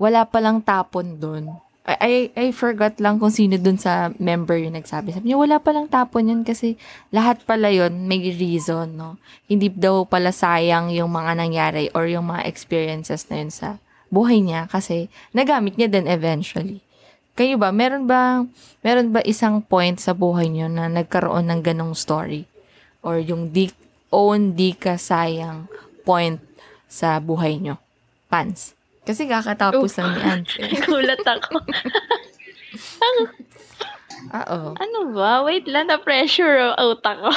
wala 0.00 0.24
palang 0.24 0.64
tapon 0.64 1.20
dun. 1.20 1.60
I, 1.90 1.96
I, 1.98 2.14
I 2.38 2.46
forgot 2.54 3.02
lang 3.02 3.18
kung 3.18 3.34
sino 3.34 3.58
dun 3.58 3.74
sa 3.74 4.14
member 4.22 4.54
yung 4.54 4.78
nagsabi. 4.78 5.10
Sabi 5.10 5.34
niya, 5.34 5.38
wala 5.42 5.58
palang 5.58 5.90
tapon 5.90 6.30
yun 6.30 6.42
kasi 6.46 6.78
lahat 7.10 7.42
pala 7.42 7.66
yun 7.66 8.06
may 8.06 8.30
reason, 8.30 8.94
no? 8.94 9.18
Hindi 9.50 9.66
daw 9.66 10.06
pala 10.06 10.30
sayang 10.30 10.94
yung 10.94 11.10
mga 11.10 11.34
nangyari 11.34 11.90
or 11.90 12.06
yung 12.06 12.30
mga 12.30 12.46
experiences 12.46 13.26
na 13.26 13.42
yun 13.42 13.50
sa 13.50 13.82
buhay 14.06 14.38
niya 14.38 14.70
kasi 14.70 15.10
nagamit 15.34 15.74
niya 15.74 15.90
din 15.90 16.06
eventually. 16.06 16.78
Kayo 17.34 17.58
ba, 17.58 17.74
meron 17.74 18.06
ba, 18.06 18.46
meron 18.86 19.10
ba 19.10 19.22
isang 19.26 19.58
point 19.58 19.98
sa 19.98 20.14
buhay 20.14 20.46
niyo 20.46 20.70
na 20.70 20.86
nagkaroon 20.86 21.50
ng 21.50 21.60
ganong 21.66 21.94
story? 21.98 22.46
Or 23.02 23.18
yung 23.18 23.50
di, 23.50 23.72
own 24.12 24.54
di 24.54 24.76
ka 24.76 24.94
sayang 25.00 25.66
point 26.06 26.38
sa 26.86 27.18
buhay 27.18 27.58
niyo? 27.58 27.80
Pans. 28.30 28.78
Kasi 29.10 29.26
kakatapos 29.26 29.90
lang 29.98 30.10
ni 30.14 30.20
Ans. 30.22 30.50
eh. 30.62 30.70
Gulat 30.86 31.18
ako. 31.26 31.58
Oo. 34.30 34.60
ano 34.78 34.98
ba? 35.10 35.42
Wait 35.42 35.66
lang, 35.66 35.90
na-pressure 35.90 36.78
out 36.78 37.02
ako. 37.02 37.34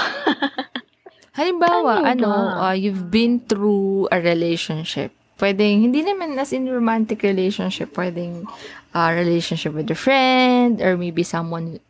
Halimbawa, 1.37 2.05
Ano 2.05 2.29
ano, 2.29 2.61
uh, 2.61 2.75
you've 2.77 3.09
been 3.09 3.41
through 3.41 4.05
a 4.13 4.21
relationship. 4.21 5.09
Pwedeng, 5.41 5.81
hindi 5.81 6.05
naman 6.05 6.37
as 6.37 6.53
in 6.53 6.69
romantic 6.69 7.25
relationship, 7.25 7.89
pwedeng 7.97 8.45
uh, 8.93 9.09
relationship 9.09 9.73
with 9.73 9.89
a 9.89 9.97
friend, 9.97 10.77
or 10.77 10.93
maybe 10.93 11.25
someone 11.25 11.81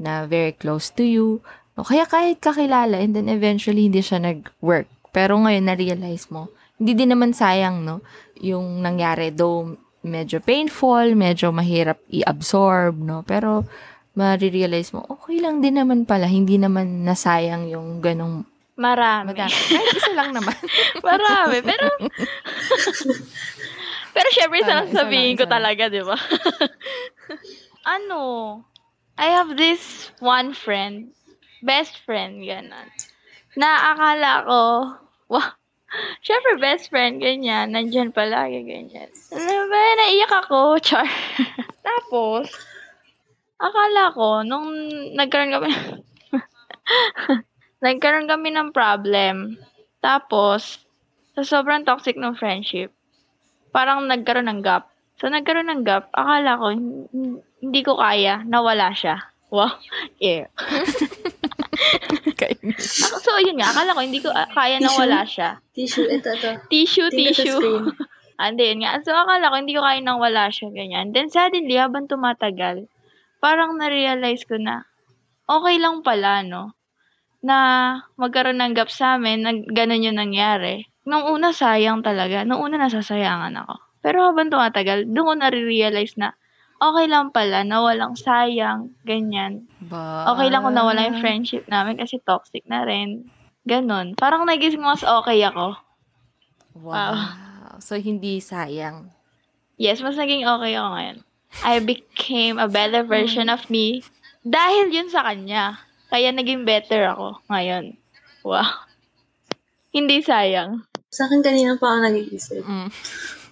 na 0.00 0.24
very 0.24 0.56
close 0.56 0.88
to 0.88 1.04
you. 1.04 1.44
No, 1.76 1.84
kaya 1.84 2.08
kahit 2.08 2.40
kakilala, 2.40 2.96
and 2.96 3.12
then 3.12 3.28
eventually 3.28 3.92
hindi 3.92 4.00
siya 4.00 4.24
nag-work. 4.24 4.88
Pero 5.12 5.36
ngayon, 5.36 5.68
na-realize 5.68 6.32
mo, 6.32 6.48
hindi 6.78 6.92
din 6.94 7.10
naman 7.10 7.34
sayang, 7.34 7.82
no? 7.82 8.00
Yung 8.38 8.80
nangyari, 8.80 9.34
though 9.34 9.74
medyo 10.06 10.38
painful, 10.38 11.12
medyo 11.18 11.50
mahirap 11.50 11.98
i-absorb, 12.08 12.96
no? 13.02 13.26
Pero, 13.26 13.66
ma-realize 14.18 14.90
mo, 14.94 15.06
okay 15.06 15.38
lang 15.38 15.62
din 15.62 15.78
naman 15.78 16.02
pala, 16.02 16.26
hindi 16.26 16.58
naman 16.58 17.06
nasayang 17.06 17.70
yung 17.70 18.02
ganong 18.02 18.42
Marami. 18.78 19.34
madami. 19.34 19.50
Kahit 19.50 19.90
isa 19.90 20.14
lang 20.14 20.30
naman. 20.30 20.54
Marami. 21.02 21.58
Pero, 21.66 21.86
pero 24.14 24.28
syempre, 24.30 24.62
isa 24.62 24.74
lang 24.78 24.94
sabihin 24.94 25.34
ko 25.34 25.50
talaga, 25.50 25.90
di 25.90 25.98
ba? 26.06 26.14
ano, 27.98 28.22
I 29.18 29.34
have 29.34 29.58
this 29.58 30.14
one 30.22 30.54
friend, 30.54 31.10
best 31.66 31.98
friend, 32.06 32.38
gano'n, 32.46 32.86
na 33.58 33.90
akala 33.94 34.46
ko, 34.46 34.60
wow, 35.26 35.57
syempre 36.26 36.60
best 36.60 36.92
friend, 36.92 37.20
ganyan, 37.20 37.72
nandyan 37.72 38.12
palagi, 38.12 38.64
ganyan. 38.64 39.08
Ano 39.32 39.54
ba, 39.68 39.80
naiyak 39.96 40.32
ako, 40.46 40.58
char. 40.86 41.08
Tapos, 41.80 42.52
akala 43.58 44.12
ko, 44.12 44.44
nung 44.44 44.68
nagkaroon 45.16 45.54
kami, 45.56 45.70
nagkaroon 47.84 48.28
kami 48.28 48.48
ng 48.52 48.70
problem, 48.74 49.56
tapos, 50.04 50.82
sa 51.38 51.42
sobrang 51.42 51.86
toxic 51.86 52.18
ng 52.18 52.36
friendship, 52.36 52.90
parang 53.70 54.06
nagkaroon 54.06 54.50
ng 54.50 54.62
gap. 54.62 54.90
So, 55.18 55.26
nagkaroon 55.26 55.70
ng 55.70 55.82
gap, 55.82 56.10
akala 56.14 56.58
ko, 56.58 56.66
hin- 56.70 57.42
hindi 57.58 57.80
ko 57.82 57.98
kaya, 57.98 58.46
nawala 58.46 58.94
siya. 58.94 59.18
Wow. 59.48 59.80
Yeah. 60.20 60.52
Kainis. 62.40 63.06
Ako, 63.06 63.16
so, 63.22 63.30
yun 63.42 63.58
nga, 63.58 63.70
akala 63.70 63.94
ko, 63.94 64.00
hindi 64.02 64.20
ko 64.22 64.30
ah, 64.30 64.48
kaya 64.50 64.78
na 64.78 64.90
Tissue? 64.90 65.00
wala 65.02 65.20
siya. 65.26 65.50
Tissue, 65.74 66.08
ito, 66.08 66.28
ito. 66.34 66.50
Tissue, 66.70 67.08
Tingnan 67.10 67.34
tissue. 67.34 67.80
And 68.42 68.54
then 68.54 68.78
nga, 68.82 69.02
so 69.02 69.10
akala 69.10 69.50
ko, 69.50 69.56
hindi 69.58 69.74
ko 69.74 69.82
kaya 69.82 69.98
nang 69.98 70.22
wala 70.22 70.46
siya, 70.46 70.70
ganyan. 70.70 71.10
Then 71.10 71.26
suddenly, 71.26 71.74
habang 71.74 72.06
tumatagal, 72.06 72.86
parang 73.42 73.74
na-realize 73.78 74.46
ko 74.46 74.58
na, 74.62 74.86
okay 75.50 75.76
lang 75.82 76.06
pala, 76.06 76.46
no? 76.46 76.78
Na 77.42 77.56
magkaroon 78.14 78.62
ng 78.62 78.74
gap 78.78 78.90
sa 78.90 79.18
amin, 79.18 79.42
na 79.42 79.50
ganun 79.54 80.06
yung 80.06 80.18
nangyari. 80.18 80.86
Nung 81.02 81.26
una, 81.26 81.50
sayang 81.50 82.06
talaga. 82.06 82.46
Nung 82.46 82.62
una, 82.62 82.78
nasasayangan 82.78 83.58
ako. 83.64 83.74
Pero 83.98 84.22
habang 84.22 84.54
tumatagal, 84.54 85.10
doon 85.10 85.26
ko 85.26 85.34
na-realize 85.34 86.14
na, 86.14 86.38
okay 86.78 87.06
lang 87.10 87.34
pala, 87.34 87.66
na 87.66 87.82
walang 87.82 88.14
sayang, 88.14 88.94
ganyan. 89.02 89.66
Ba? 89.84 90.30
Okay 90.34 90.48
lang 90.50 90.62
kung 90.62 90.74
nawala 90.78 91.10
yung 91.10 91.22
friendship 91.22 91.66
namin 91.66 91.98
kasi 91.98 92.22
toxic 92.22 92.62
na 92.70 92.86
rin. 92.86 93.26
Ganon. 93.68 94.16
Parang 94.16 94.48
nagising 94.48 94.80
mas 94.80 95.04
okay 95.04 95.44
ako. 95.44 95.76
Wow. 96.78 97.14
So, 97.82 97.98
hindi 97.98 98.38
sayang. 98.38 99.10
Yes, 99.78 100.02
mas 100.02 100.18
naging 100.18 100.46
okay 100.46 100.74
ako 100.74 100.88
ngayon. 100.94 101.16
I 101.62 101.78
became 101.82 102.58
a 102.58 102.70
better 102.70 103.02
version 103.06 103.48
of 103.48 103.66
me 103.70 104.02
dahil 104.42 104.90
yun 104.90 105.10
sa 105.10 105.26
kanya. 105.26 105.78
Kaya 106.08 106.32
naging 106.32 106.64
better 106.64 107.12
ako 107.12 107.38
ngayon. 107.52 107.94
Wow. 108.42 108.88
Hindi 109.92 110.24
sayang. 110.24 110.84
Sa 111.08 111.28
akin 111.28 111.40
kanina 111.40 111.76
pa 111.76 111.92
ako 111.92 111.98
nag-iisip. 112.04 112.62
Mm. 112.64 112.90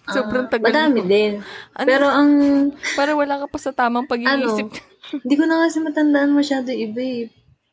Ah, 0.06 0.14
Sobrang 0.14 0.46
tagal 0.46 0.70
Madami 0.70 1.00
mo. 1.02 1.08
din. 1.10 1.32
Ano? 1.74 1.86
Pero 1.86 2.06
ang, 2.06 2.30
Para 2.94 3.12
wala 3.12 3.42
ka 3.42 3.46
pa 3.50 3.58
sa 3.58 3.74
tamang 3.74 4.06
pag-iisip. 4.06 4.70
hindi 5.18 5.34
ko 5.34 5.44
na 5.44 5.66
kasi 5.66 5.82
matandaan 5.82 6.30
masyado 6.30 6.70
iba 6.70 7.02
eh. 7.02 7.26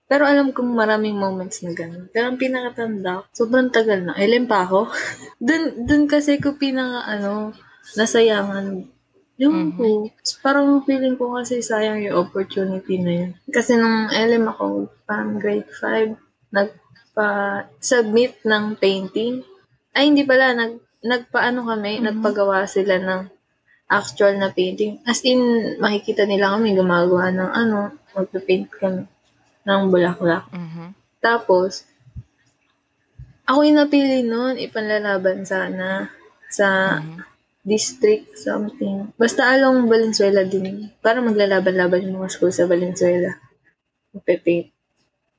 Pero 0.04 0.26
alam 0.26 0.50
ko 0.50 0.62
maraming 0.62 1.16
moments 1.16 1.62
na 1.62 1.74
gano'n. 1.74 2.10
Pero 2.10 2.30
ang 2.30 2.38
pinakatanda, 2.38 3.26
sobrang 3.34 3.70
tagal 3.70 4.04
na. 4.04 4.14
Ilan 4.14 4.46
pa 4.46 4.66
ako? 4.66 4.90
dun, 5.48 5.86
dun 5.86 6.06
kasi 6.06 6.38
ko 6.38 6.54
pinaka, 6.54 7.06
ano, 7.08 7.54
nasayangan. 7.96 8.86
Yung 9.38 9.74
ko. 9.74 10.10
Parang 10.46 10.86
feeling 10.86 11.18
ko 11.18 11.34
kasi 11.34 11.62
sayang 11.62 12.06
yung 12.06 12.22
opportunity 12.22 13.02
na 13.02 13.14
yun. 13.26 13.32
Kasi 13.50 13.74
nung 13.74 14.10
LM 14.10 14.46
ako, 14.48 14.66
parang 15.06 15.42
grade 15.42 15.66
5, 15.82 16.14
nagpa-submit 16.54 18.42
ng 18.44 18.78
painting. 18.78 19.42
Ay, 19.92 20.10
hindi 20.10 20.22
pala, 20.24 20.54
nag 20.54 20.78
nagpaano 21.04 21.68
kami, 21.68 22.00
Mhm. 22.00 22.04
nagpagawa 22.10 22.66
sila 22.66 22.98
ng 22.98 23.22
actual 23.92 24.40
na 24.40 24.50
painting. 24.50 25.04
As 25.06 25.22
in, 25.22 25.40
makikita 25.78 26.26
nila 26.26 26.56
kami 26.58 26.74
gumagawa 26.74 27.30
ng 27.30 27.52
ano, 27.54 27.80
magpe-paint 28.18 28.72
kami 28.72 29.06
ng 29.68 29.82
bulaklak. 29.94 30.50
Mhm. 30.50 30.98
Tapos, 31.22 31.86
ako 33.46 33.60
yung 33.68 33.80
napili 33.80 34.26
nun, 34.26 34.58
ipanlalaban 34.58 35.46
sana 35.46 36.10
sa 36.50 36.98
Mhm. 36.98 37.22
district 37.64 38.36
something. 38.40 39.14
Basta 39.16 39.48
along 39.54 39.88
Valenzuela 39.88 40.44
din. 40.44 40.92
Para 41.00 41.22
maglalaban-laban 41.22 42.08
yung 42.08 42.24
mga 42.24 42.32
school 42.34 42.52
sa 42.52 42.66
Valenzuela. 42.68 43.38
Magpe-paint. 44.12 44.73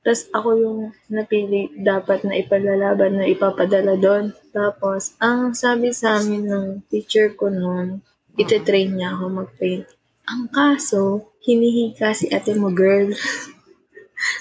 Tapos 0.05 0.29
ako 0.37 0.49
yung 0.61 0.79
napili 1.09 1.73
dapat 1.81 2.21
na 2.29 2.37
ipalalaban 2.37 3.17
na 3.17 3.25
ipapadala 3.25 3.97
doon. 3.97 4.37
Tapos, 4.53 5.17
ang 5.17 5.57
sabi 5.57 5.89
sa 5.97 6.21
amin 6.21 6.45
ng 6.45 6.67
teacher 6.93 7.33
ko 7.33 7.49
noon, 7.49 8.05
ite-train 8.37 8.93
niya 8.93 9.17
ako 9.17 9.41
mag-paint. 9.41 9.89
Ang 10.29 10.53
kaso, 10.53 11.33
hinihika 11.41 12.13
si 12.13 12.29
ate 12.29 12.53
mo, 12.53 12.69
girl. 12.69 13.17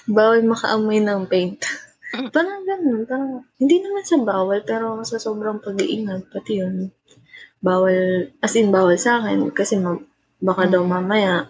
bawal 0.04 0.44
makaamoy 0.44 1.00
ng 1.00 1.24
paint. 1.32 1.64
parang 2.34 2.68
ganun, 2.68 3.08
parang, 3.08 3.48
hindi 3.56 3.80
naman 3.80 4.04
sa 4.04 4.20
bawal, 4.20 4.60
pero 4.68 5.00
sa 5.00 5.16
sobrang 5.16 5.64
pag-iingat, 5.64 6.28
pati 6.28 6.60
yun, 6.60 6.92
bawal, 7.64 8.28
as 8.44 8.52
in 8.52 8.68
bawal 8.68 9.00
sa 9.00 9.24
akin, 9.24 9.48
kasi 9.48 9.80
ma- 9.80 10.04
baka 10.44 10.68
daw 10.68 10.84
mamaya, 10.84 11.48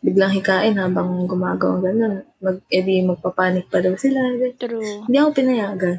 biglang 0.00 0.32
hikain 0.32 0.80
habang 0.80 1.28
gumagawa 1.28 1.92
ganun. 1.92 2.24
Mag, 2.40 2.64
edi 2.72 3.04
magpapanik 3.04 3.68
pa 3.68 3.84
daw 3.84 3.94
sila. 3.96 4.32
True. 4.56 5.04
Hindi 5.04 5.16
ako 5.20 5.30
pinayagan. 5.36 5.96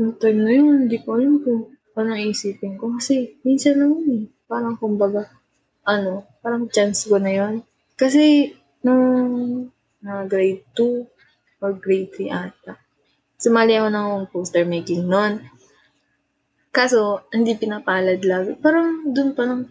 Yung 0.00 0.16
time 0.18 0.40
na 0.42 0.52
yun, 0.52 0.76
hindi 0.88 0.98
ko 0.98 1.20
alam 1.20 1.38
kung 1.44 1.76
paano 1.92 2.16
isipin 2.16 2.80
ko. 2.80 2.96
Kasi, 2.96 3.36
minsan 3.44 3.78
lang 3.78 3.92
yun 4.00 4.08
eh. 4.16 4.24
Parang 4.48 4.74
kumbaga, 4.80 5.28
ano, 5.84 6.24
parang 6.40 6.66
chance 6.72 7.06
ko 7.06 7.20
na 7.20 7.32
yun. 7.32 7.54
Kasi, 7.94 8.56
nung 8.82 9.70
na 10.02 10.26
grade 10.26 10.66
2 10.74 11.62
or 11.62 11.78
grade 11.78 12.10
3 12.10 12.32
ata, 12.32 12.74
sumali 13.38 13.78
ako 13.78 13.88
ng 13.92 14.08
poster 14.34 14.64
making 14.66 15.06
noon. 15.06 15.38
Kaso, 16.72 17.28
hindi 17.30 17.54
pinapalad 17.54 18.24
lagi. 18.24 18.56
Parang, 18.56 19.12
dun 19.12 19.36
parang, 19.36 19.68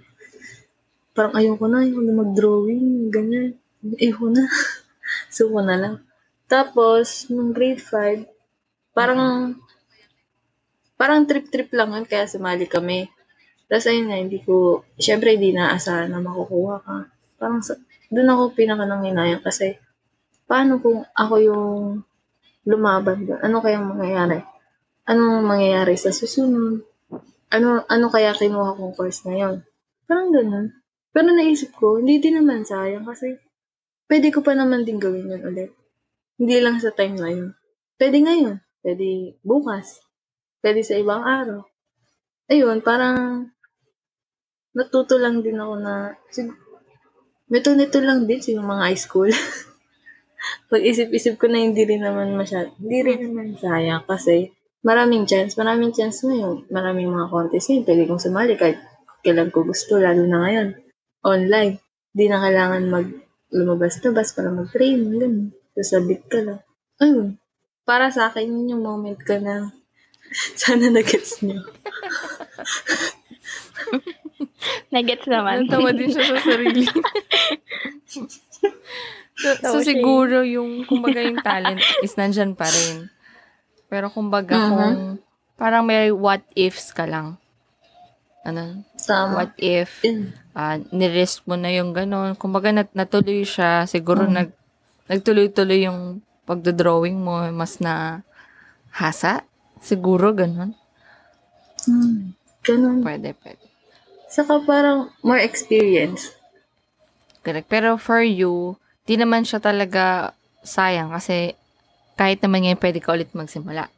parang 1.11 1.35
ayoko 1.35 1.65
na, 1.67 1.83
ayoko 1.83 2.01
na 2.03 2.15
mag-drawing, 2.15 3.11
ganyan. 3.11 3.59
Ayoko 3.83 4.31
na. 4.31 4.47
so, 5.35 5.51
ko 5.51 5.59
na 5.63 5.75
lang. 5.75 5.95
Tapos, 6.47 7.31
nung 7.31 7.55
grade 7.55 7.79
5, 7.79 8.27
parang, 8.95 9.55
parang 10.99 11.27
trip-trip 11.27 11.71
lang 11.71 11.95
yun, 11.95 12.05
kaya 12.07 12.27
sumali 12.27 12.67
kami. 12.67 13.07
Tapos 13.71 13.87
ayun 13.87 14.11
nga, 14.11 14.19
hindi 14.19 14.43
ko, 14.43 14.83
syempre 14.99 15.39
hindi 15.39 15.55
naasahan 15.55 16.11
na 16.11 16.19
makukuha 16.19 16.75
ka. 16.83 16.97
Parang, 17.39 17.63
doon 18.11 18.31
ako 18.35 18.41
pinaka 18.51 18.83
kasi, 19.39 19.79
paano 20.43 20.83
kung 20.83 21.07
ako 21.15 21.35
yung 21.39 22.03
lumaban 22.67 23.23
doon? 23.23 23.39
Ano 23.39 23.63
kayang 23.63 23.87
mangyayari? 23.87 24.43
Anong 25.07 25.47
mangyayari 25.47 25.95
sa 25.95 26.11
susunod? 26.11 26.83
Ano, 27.51 27.87
ano 27.87 28.05
kaya 28.11 28.35
kinuha 28.35 28.75
kong 28.75 28.95
course 28.95 29.23
na 29.23 29.39
yun? 29.39 29.55
Parang 30.03 30.35
ganun. 30.35 30.80
Pero 31.11 31.27
naisip 31.31 31.75
ko, 31.75 31.99
hindi 31.99 32.23
din 32.23 32.39
naman 32.39 32.63
sayang 32.63 33.03
kasi 33.03 33.35
pwede 34.07 34.31
ko 34.31 34.39
pa 34.39 34.55
naman 34.55 34.87
din 34.87 34.99
gawin 34.99 35.27
yun 35.27 35.43
ulit. 35.43 35.71
Hindi 36.39 36.55
lang 36.63 36.79
sa 36.79 36.95
time 36.95 37.15
na 37.19 37.29
yun. 37.29 37.51
Pwede 37.99 38.17
ngayon. 38.23 38.57
Pwede 38.81 39.37
bukas. 39.45 40.01
Pwede 40.63 40.81
sa 40.81 40.97
ibang 40.97 41.21
araw. 41.21 41.61
Ayun, 42.49 42.81
parang 42.81 43.47
natuto 44.71 45.19
lang 45.19 45.43
din 45.43 45.59
ako 45.59 45.73
na 45.77 46.15
sig- 46.31 46.57
Nito 47.51 47.75
nito 47.75 47.99
lang 47.99 48.23
din 48.23 48.39
sa 48.39 48.55
mga 48.55 48.83
high 48.87 48.99
school. 48.99 49.27
Pag 50.71 50.81
isip-isip 50.81 51.35
ko 51.35 51.51
na 51.51 51.59
hindi 51.59 51.83
rin 51.83 51.99
naman 52.01 52.31
masyado, 52.33 52.71
hindi 52.79 53.03
rin 53.03 53.27
naman 53.27 53.59
sayang 53.59 54.07
kasi 54.07 54.55
maraming 54.81 55.27
chance, 55.27 55.59
maraming 55.59 55.91
chance 55.91 56.23
ngayon. 56.23 56.63
Maraming 56.71 57.11
mga 57.11 57.27
contest 57.27 57.67
ngayon, 57.67 57.85
pwede 57.85 58.03
kong 58.07 58.23
sumali 58.23 58.53
kahit 58.55 58.79
kailan 59.21 59.51
ko 59.51 59.67
gusto, 59.67 59.99
lalo 59.99 60.23
na 60.23 60.47
ngayon. 60.47 60.67
Online. 61.23 61.77
Di 62.11 62.27
na 62.27 62.41
kailangan 62.41 62.83
mag 62.89 63.07
lumabas-labas 63.51 64.33
para 64.33 64.49
mag-train, 64.49 64.99
ganun. 65.11 65.51
Sasabit 65.75 66.27
ka 66.27 66.39
lang. 66.43 66.59
Ayun. 66.99 67.37
Para 67.83 68.11
sa 68.11 68.29
akin, 68.29 68.47
yun 68.47 68.77
yung 68.77 68.83
moment 68.83 69.19
ko 69.19 69.35
na 69.39 69.69
sana 70.61 70.87
nag-gets 70.87 71.43
nyo. 71.43 71.59
Nagets 74.93 75.27
naman. 75.27 75.65
Natawa 75.65 75.91
din 75.95 76.11
siya 76.11 76.25
sa 76.27 76.39
sarili. 76.43 76.85
so, 79.35 79.49
so, 79.57 79.77
eh. 79.81 79.85
siguro 79.87 80.43
yung, 80.45 80.85
kumbaga 80.85 81.23
yung 81.23 81.39
talent 81.39 81.79
is 82.03 82.15
nandyan 82.15 82.53
pa 82.53 82.67
rin. 82.67 83.09
Pero 83.87 84.07
kumbaga 84.11 84.55
Mhm. 84.55 84.67
kung 84.69 84.95
parang 85.55 85.83
may 85.83 86.11
what 86.11 86.43
ifs 86.55 86.91
ka 86.91 87.07
lang. 87.07 87.35
Ano? 88.43 88.83
Tama. 88.97 89.31
What 89.37 89.51
if 89.59 90.01
Yun. 90.01 90.33
Ah 90.51 90.75
nirisk 90.91 91.47
mo 91.47 91.55
na 91.55 91.71
yung 91.71 91.95
gano'n. 91.95 92.35
Kumbaga 92.35 92.71
nat 92.71 92.91
natuloy 92.91 93.43
siya. 93.43 93.87
Siguro 93.87 94.27
Mm. 94.27 94.33
nag 94.33 94.49
nagtuloy-tuloy 95.07 95.87
yung 95.87 96.19
pagdodrawing 96.43 97.19
mo. 97.19 97.43
Mas 97.51 97.79
na 97.79 98.23
hasa. 98.91 99.43
Siguro 99.79 100.31
gano'n. 100.31 100.71
Hmm. 101.87 102.35
Ganun. 102.61 103.01
Pwede, 103.01 103.33
pwede. 103.41 103.63
Saka 104.29 104.61
parang 104.61 105.11
more 105.25 105.41
experience. 105.41 106.31
Correct. 107.41 107.67
Pero 107.67 107.97
for 107.97 108.21
you, 108.21 108.77
di 109.03 109.17
naman 109.17 109.43
siya 109.43 109.57
talaga 109.57 110.31
sayang 110.61 111.09
kasi 111.09 111.57
kahit 112.13 112.37
naman 112.39 112.61
ngayon 112.63 112.77
pwede 112.79 112.99
ka 113.01 113.17
ulit 113.17 113.33
magsimula. 113.33 113.89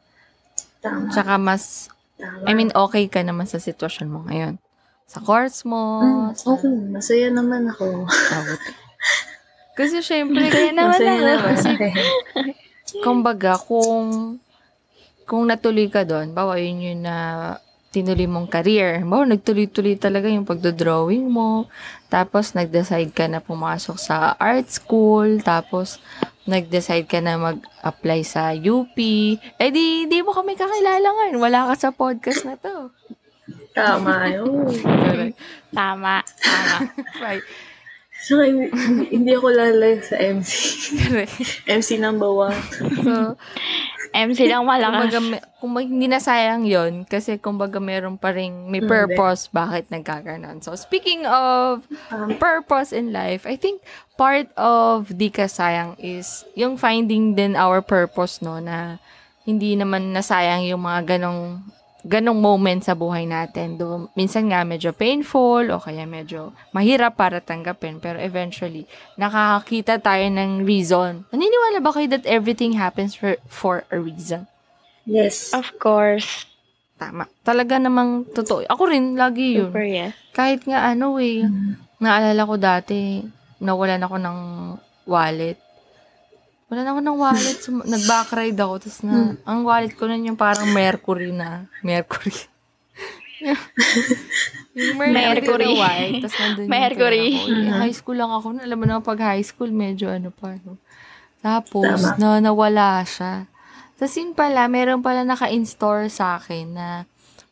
Tama. 0.80 1.12
Tsaka 1.12 1.36
mas, 1.36 1.92
Tama. 2.16 2.48
I 2.48 2.52
mean, 2.56 2.72
okay 2.72 3.04
ka 3.06 3.20
naman 3.20 3.44
sa 3.44 3.60
sitwasyon 3.60 4.08
mo 4.08 4.24
ngayon. 4.24 4.56
Sa 5.04 5.20
course 5.20 5.62
mo. 5.68 6.00
Mm, 6.00 6.32
sa, 6.34 6.44
okay. 6.56 6.74
Masaya 6.90 7.28
naman 7.30 7.68
ako. 7.68 8.08
Ah. 8.08 8.56
Kasi 9.78 10.00
syempre, 10.00 10.48
Kaya 10.48 10.70
naman 10.70 10.96
Masaya 10.96 11.12
ako. 11.12 11.24
naman. 11.26 11.54
Kasi, 11.54 11.70
kumbaga, 13.04 13.52
kung 13.58 14.38
kung 15.24 15.48
natuloy 15.48 15.88
ka 15.88 16.04
doon, 16.04 16.36
bawa 16.36 16.60
yun 16.60 16.84
yun 16.84 17.00
na 17.02 17.16
tinuloy 17.90 18.26
mong 18.26 18.50
career. 18.50 19.00
Bawa, 19.06 19.24
nagtuloy-tuloy 19.24 19.94
talaga 19.96 20.26
yung 20.26 20.44
pagdodrawing 20.44 21.30
mo. 21.30 21.70
Tapos, 22.10 22.52
nag-decide 22.52 23.14
ka 23.14 23.30
na 23.30 23.38
pumasok 23.38 23.96
sa 23.96 24.34
art 24.36 24.66
school. 24.68 25.38
Tapos, 25.40 26.02
nag-decide 26.44 27.06
ka 27.06 27.22
na 27.22 27.38
mag-apply 27.40 28.20
sa 28.26 28.52
UP. 28.52 28.98
Eh, 29.56 29.70
di, 29.72 30.04
di 30.10 30.18
mo 30.20 30.34
kami 30.34 30.58
kakilala 30.58 31.06
ngayon. 31.06 31.38
Wala 31.40 31.70
ka 31.72 31.74
sa 31.78 31.90
podcast 31.94 32.44
na 32.44 32.58
to. 32.58 32.90
Tama 33.74 34.30
yun. 34.30 34.70
Correct. 34.80 35.36
Tama. 35.70 36.22
Tama. 36.22 36.78
Right. 37.24 37.42
So, 38.24 38.40
hindi, 38.40 39.30
ako 39.30 39.52
lalayo 39.52 40.00
sa 40.00 40.16
MC. 40.16 40.48
MC 41.68 42.00
number 42.00 42.32
one. 42.32 42.56
So, 43.02 43.36
MC 44.14 44.46
lang 44.46 44.64
malakas. 44.64 45.10
kumbaga, 45.12 45.20
may- 45.20 45.44
kumbaga, 45.60 45.84
hindi 45.84 46.06
na 46.06 46.22
sayang 46.22 46.64
yon 46.64 47.04
kasi 47.04 47.36
kumbaga 47.36 47.82
meron 47.82 48.16
pa 48.16 48.30
rin, 48.30 48.70
may 48.70 48.78
Hindi. 48.78 48.88
purpose 48.88 49.50
bakit 49.50 49.90
nagkaganon. 49.90 50.62
So, 50.62 50.72
speaking 50.72 51.26
of 51.26 51.84
Um, 52.08 52.38
purpose 52.38 52.94
in 52.94 53.12
life, 53.12 53.44
I 53.44 53.58
think 53.58 53.82
part 54.14 54.48
of 54.54 55.10
di 55.10 55.28
ka 55.28 55.44
sayang 55.44 55.98
is 55.98 56.46
yung 56.54 56.78
finding 56.78 57.34
din 57.34 57.58
our 57.58 57.82
purpose, 57.82 58.38
no, 58.40 58.56
na 58.56 59.02
hindi 59.42 59.76
naman 59.76 60.14
nasayang 60.14 60.64
yung 60.64 60.80
mga 60.80 61.18
ganong 61.18 61.60
ganong 62.04 62.36
moment 62.36 62.78
sa 62.78 62.92
buhay 62.92 63.24
natin. 63.24 63.74
Do, 63.74 64.12
minsan 64.12 64.46
nga 64.46 64.60
medyo 64.62 64.92
painful 64.92 65.72
o 65.72 65.80
kaya 65.80 66.04
medyo 66.04 66.52
mahirap 66.70 67.16
para 67.16 67.40
tanggapin. 67.40 67.96
Pero 67.96 68.20
eventually, 68.20 68.84
nakakakita 69.16 69.98
tayo 69.98 70.28
ng 70.28 70.62
reason. 70.62 71.24
Naniniwala 71.32 71.80
ba 71.80 71.90
kayo 71.90 72.12
that 72.12 72.28
everything 72.28 72.76
happens 72.76 73.16
for, 73.16 73.40
for 73.48 73.82
a 73.88 73.96
reason? 73.96 74.44
yes. 75.04 75.52
Of 75.52 75.76
course. 75.76 76.44
Tama. 76.94 77.26
Talaga 77.42 77.76
namang 77.76 78.28
totoo. 78.30 78.64
Ako 78.64 78.86
rin, 78.86 79.18
lagi 79.18 79.58
yun. 79.58 79.68
Super 79.68 79.82
yes. 79.82 80.12
Kahit 80.30 80.62
nga 80.62 80.86
ano 80.86 81.18
eh, 81.18 81.42
Mm. 81.42 81.74
naalala 81.98 82.42
ko 82.44 82.54
dati, 82.54 83.20
nawalan 83.58 84.00
ako 84.00 84.16
ng 84.16 84.38
wallet. 85.04 85.58
Wala 86.72 86.80
ako 86.90 87.00
ng 87.04 87.18
wallet. 87.20 87.58
Sum- 87.60 87.86
nag-backride 87.86 88.58
ako. 88.58 88.74
Tapos 88.80 89.00
na, 89.04 89.36
ang 89.44 89.60
wallet 89.62 89.92
ko 89.92 90.08
nun 90.08 90.24
yung 90.24 90.38
parang 90.38 90.68
Mercury 90.72 91.30
na. 91.30 91.68
Mercury. 91.84 92.32
yung 94.78 94.96
Mercury, 94.96 95.12
Mercury. 95.12 95.68
na 95.68 95.80
white. 95.84 96.22
Tapos 96.24 96.36
nandun 96.40 96.64
yung 96.64 96.72
Mercury. 96.72 97.26
pera 97.36 97.44
ko. 97.44 97.52
Eh, 97.52 97.80
high 97.84 97.96
school 97.96 98.16
lang 98.16 98.32
ako. 98.32 98.46
Alam 98.58 98.76
mo 98.80 98.84
naman, 98.88 99.04
pag 99.04 99.20
high 99.36 99.44
school, 99.44 99.70
medyo 99.70 100.08
ano 100.08 100.32
pa. 100.32 100.56
No? 100.64 100.80
Tapos, 101.44 102.00
Tama. 102.00 102.16
na, 102.16 102.40
nawala 102.40 103.04
siya. 103.04 103.44
Tapos 103.94 104.14
yun 104.16 104.32
pala, 104.34 104.66
meron 104.66 105.04
pala 105.04 105.22
naka-install 105.22 106.08
sa 106.10 106.40
akin 106.40 106.66
na 106.74 106.88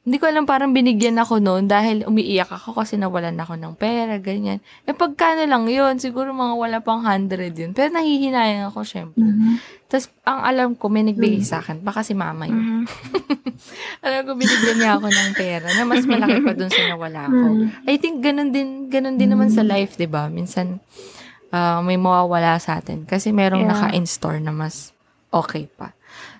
Hindi 0.02 0.18
ko 0.18 0.26
alam, 0.26 0.50
parang 0.50 0.74
binigyan 0.74 1.14
ako 1.14 1.38
noon 1.38 1.70
dahil 1.70 2.02
umiiyak 2.02 2.50
ako 2.50 2.74
kasi 2.74 2.98
nawalan 2.98 3.38
ako 3.38 3.54
ng 3.54 3.78
pera, 3.78 4.18
ganyan. 4.18 4.58
Eh, 4.82 4.90
pagkano 4.90 5.46
lang 5.46 5.70
yun? 5.70 6.02
Siguro 6.02 6.34
mga 6.34 6.54
wala 6.58 6.78
pang 6.82 7.06
100 7.06 7.30
yun. 7.54 7.70
Pero 7.70 7.94
nahihinayang 7.94 8.66
ako, 8.66 8.82
syempre. 8.82 9.22
Tapos, 9.86 10.10
ang 10.26 10.42
alam 10.42 10.68
ko, 10.74 10.90
may 10.90 11.06
nagbigay 11.06 11.46
sa 11.46 11.62
akin. 11.62 11.86
Baka 11.86 12.02
si 12.02 12.18
mama 12.18 12.50
yun. 12.50 12.82
Mhm. 12.82 12.82
alam 14.06 14.20
ko, 14.26 14.34
binigyan 14.34 14.76
niya 14.82 14.98
ako 14.98 15.06
ng 15.06 15.30
pera 15.38 15.70
na 15.70 15.86
mas 15.86 16.02
malaki 16.02 16.38
pa 16.42 16.50
dun 16.50 16.70
sa 16.74 16.82
nawala 16.82 17.22
ko. 17.30 17.46
I 17.86 17.94
think 17.94 18.26
ganun 18.26 18.50
din, 18.50 18.90
ganun 18.90 19.14
din 19.14 19.30
naman 19.30 19.54
sa 19.54 19.62
life, 19.62 19.94
di 19.94 20.10
ba? 20.10 20.26
Minsan, 20.26 20.82
ah, 21.54 21.78
may 21.78 21.94
mawawala 21.94 22.58
sa 22.58 22.82
atin. 22.82 23.06
Kasi 23.06 23.30
merong 23.30 23.62
Yeah. 23.62 23.70
naka-in-store 23.70 24.42
na 24.42 24.50
mas 24.50 24.90
okay 25.30 25.70
pa. 25.70 25.94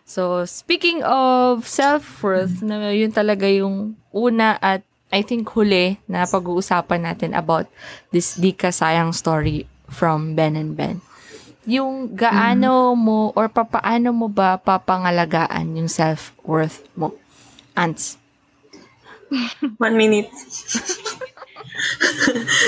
So, 0.05 0.45
speaking 0.45 1.01
of 1.07 1.65
self-worth, 1.65 2.61
na 2.61 2.91
yun 2.91 3.15
talaga 3.15 3.49
yung 3.49 3.97
una 4.13 4.59
at 4.61 4.83
I 5.13 5.21
think 5.21 5.45
huli 5.53 6.01
na 6.09 6.25
pag-uusapan 6.25 7.05
natin 7.05 7.37
about 7.37 7.69
this 8.17 8.33
di 8.41 8.57
ka 8.57 8.73
sayang 8.73 9.13
story 9.13 9.69
from 9.93 10.33
Ben 10.33 10.57
and 10.57 10.73
Ben. 10.73 11.05
Yung 11.69 12.17
gaano 12.17 12.97
mo 12.97 13.31
or 13.37 13.53
papaano 13.53 14.11
mo 14.11 14.27
ba 14.33 14.57
papangalagaan 14.57 15.77
yung 15.77 15.87
self-worth 15.87 16.83
mo? 16.97 17.13
Ants. 17.77 18.17
One 19.85 19.97
minute. 20.01 20.33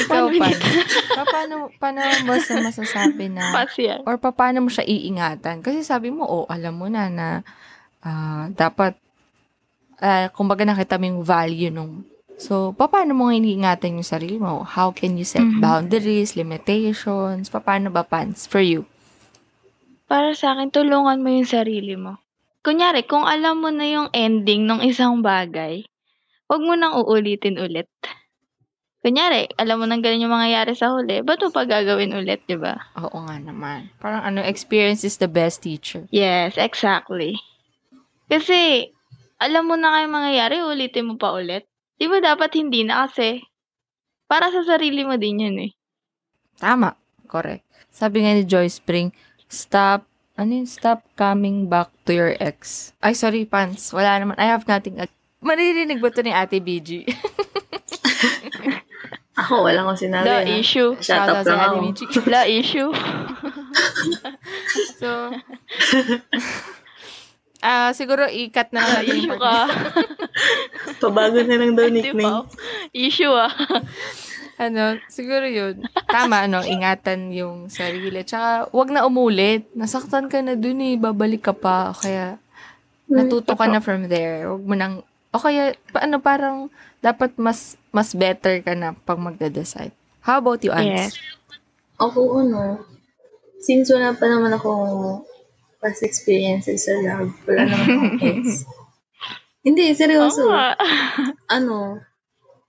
Ikaw, 0.04 0.24
Pan. 0.38 0.58
paano, 1.32 1.54
paano 1.78 2.00
mo 2.26 2.34
sa 2.42 2.54
masasabi 2.58 3.30
na 3.30 3.54
Pass 3.54 3.74
yan. 3.78 4.02
or 4.04 4.18
paano 4.18 4.66
mo 4.66 4.70
siya 4.70 4.84
iingatan? 4.84 5.62
Kasi 5.62 5.86
sabi 5.86 6.10
mo, 6.10 6.26
oh, 6.26 6.46
alam 6.50 6.74
mo 6.74 6.86
na 6.90 7.06
na 7.08 7.28
ah, 8.02 8.50
dapat, 8.50 8.98
ah, 10.02 10.28
kumbaga 10.34 10.66
nakita 10.66 10.98
mo 10.98 11.04
yung 11.08 11.22
value 11.22 11.70
nung 11.70 12.04
So, 12.34 12.74
paano 12.74 13.14
mo 13.14 13.30
nga 13.30 13.38
iniingatan 13.38 14.02
yung 14.02 14.06
sarili 14.06 14.42
mo? 14.42 14.66
How 14.66 14.90
can 14.90 15.14
you 15.14 15.22
set 15.22 15.46
Mhm. 15.46 15.62
boundaries, 15.62 16.34
limitations? 16.34 17.46
Paano 17.46 17.94
ba, 17.94 18.02
Pans, 18.02 18.50
for 18.50 18.58
you? 18.58 18.90
Para 20.10 20.34
sa 20.34 20.52
akin, 20.58 20.74
tulungan 20.74 21.22
mo 21.22 21.30
yung 21.30 21.46
sarili 21.46 21.94
mo. 21.94 22.18
Kunyari, 22.66 23.06
kung 23.06 23.22
alam 23.22 23.62
mo 23.62 23.70
na 23.70 23.86
yung 23.86 24.08
ending 24.10 24.66
ng 24.66 24.82
isang 24.82 25.22
bagay, 25.22 25.86
huwag 26.50 26.62
mo 26.64 26.74
nang 26.74 26.98
uulitin 26.98 27.60
ulit. 27.60 27.86
Kunyari, 29.04 29.52
alam 29.60 29.76
mo 29.76 29.84
nang 29.84 30.00
ganun 30.00 30.24
yung 30.24 30.32
mangyayari 30.32 30.72
sa 30.72 30.88
huli, 30.88 31.20
ba't 31.20 31.36
mo 31.44 31.52
pa 31.52 31.68
gagawin 31.68 32.16
ulit, 32.16 32.40
di 32.48 32.56
ba? 32.56 32.72
Oo 32.96 33.28
nga 33.28 33.36
naman. 33.36 33.92
Parang 34.00 34.24
ano, 34.24 34.40
experience 34.40 35.04
is 35.04 35.20
the 35.20 35.28
best 35.28 35.60
teacher. 35.60 36.08
Yes, 36.08 36.56
exactly. 36.56 37.36
Kasi, 38.32 38.88
alam 39.36 39.68
mo 39.68 39.76
na 39.76 39.92
kayo 39.92 40.08
mangyayari, 40.08 40.64
ulitin 40.64 41.12
mo 41.12 41.20
pa 41.20 41.36
ulit. 41.36 41.68
Di 42.00 42.08
ba 42.08 42.16
dapat 42.24 42.56
hindi 42.56 42.80
na 42.88 43.04
kasi? 43.04 43.44
Para 44.24 44.48
sa 44.48 44.64
sarili 44.64 45.04
mo 45.04 45.20
din 45.20 45.52
yun 45.52 45.56
eh. 45.68 45.76
Tama. 46.56 46.96
Correct. 47.28 47.68
Sabi 47.92 48.24
nga 48.24 48.32
ni 48.32 48.48
Joy 48.48 48.72
Spring, 48.72 49.12
stop, 49.52 50.08
ano 50.40 50.64
yun? 50.64 50.64
Stop 50.64 51.04
coming 51.12 51.68
back 51.68 51.92
to 52.08 52.16
your 52.16 52.40
ex. 52.40 52.96
Ay, 53.04 53.12
sorry, 53.12 53.44
Pants. 53.44 53.92
Wala 53.92 54.16
naman. 54.16 54.40
I 54.40 54.48
have 54.48 54.64
nothing. 54.64 54.96
Maririnig 55.44 56.00
ba 56.00 56.08
to 56.08 56.24
ni 56.24 56.32
Ate 56.32 56.56
BG? 56.56 57.04
Ako, 59.34 59.66
wala 59.66 59.82
akong 59.82 59.98
sinabi. 59.98 60.26
The 60.30 60.38
na. 60.46 60.54
issue. 60.62 60.90
Shut 61.02 61.26
up 61.26 61.42
sa 61.42 61.54
lang 61.58 61.90
ako. 61.90 62.22
The 62.22 62.42
issue. 62.46 62.90
So, 64.94 65.28
ah 67.60 67.90
siguro 67.92 68.24
i-cut 68.30 68.72
na 68.72 68.80
lang 68.80 69.04
natin 69.04 69.26
yung 69.26 69.40
ka. 69.40 69.68
Pabago 71.02 71.42
na 71.44 71.56
lang 71.60 71.74
daw 71.76 71.90
nickname. 71.90 72.48
Issue 72.94 73.34
ah. 73.34 73.52
Ano, 74.54 75.02
siguro 75.10 75.42
yun. 75.50 75.82
Tama, 76.06 76.46
ano, 76.46 76.62
ingatan 76.62 77.34
yung 77.34 77.66
sarili. 77.66 78.22
Tsaka, 78.22 78.70
wag 78.70 78.94
na 78.94 79.02
umulit. 79.02 79.66
Nasaktan 79.74 80.30
ka 80.30 80.38
na 80.46 80.54
dun 80.54 80.78
eh. 80.78 80.94
Babalik 80.94 81.50
ka 81.50 81.54
pa. 81.54 81.90
Kaya, 81.90 82.38
natuto 83.10 83.58
ka 83.58 83.66
na 83.66 83.82
from 83.82 84.06
there. 84.06 84.46
Wag 84.46 84.62
mo 84.62 84.74
nang, 84.78 85.02
o 85.34 85.42
kaya, 85.42 85.74
pa- 85.90 86.06
ano, 86.06 86.22
parang, 86.22 86.70
dapat 87.02 87.34
mas, 87.34 87.74
mas 87.90 88.14
better 88.14 88.62
ka 88.62 88.72
na 88.78 88.94
pag 88.94 89.18
magde-decide. 89.18 89.90
How 90.22 90.38
about 90.38 90.62
you, 90.62 90.70
Ants? 90.70 91.12
Yes. 91.12 91.12
Ako, 91.98 92.40
ano, 92.46 92.86
since 93.58 93.90
wala 93.90 94.14
pa 94.14 94.30
naman 94.30 94.54
akong 94.54 95.20
past 95.82 96.06
experiences 96.06 96.86
sa 96.86 96.96
love, 97.02 97.34
wala 97.44 97.62
naman 97.66 97.86
akong 97.90 98.16
ex. 98.30 98.64
Hindi, 99.66 99.90
seryoso. 99.92 100.48
Nga. 100.48 100.78
Ano, 101.50 101.98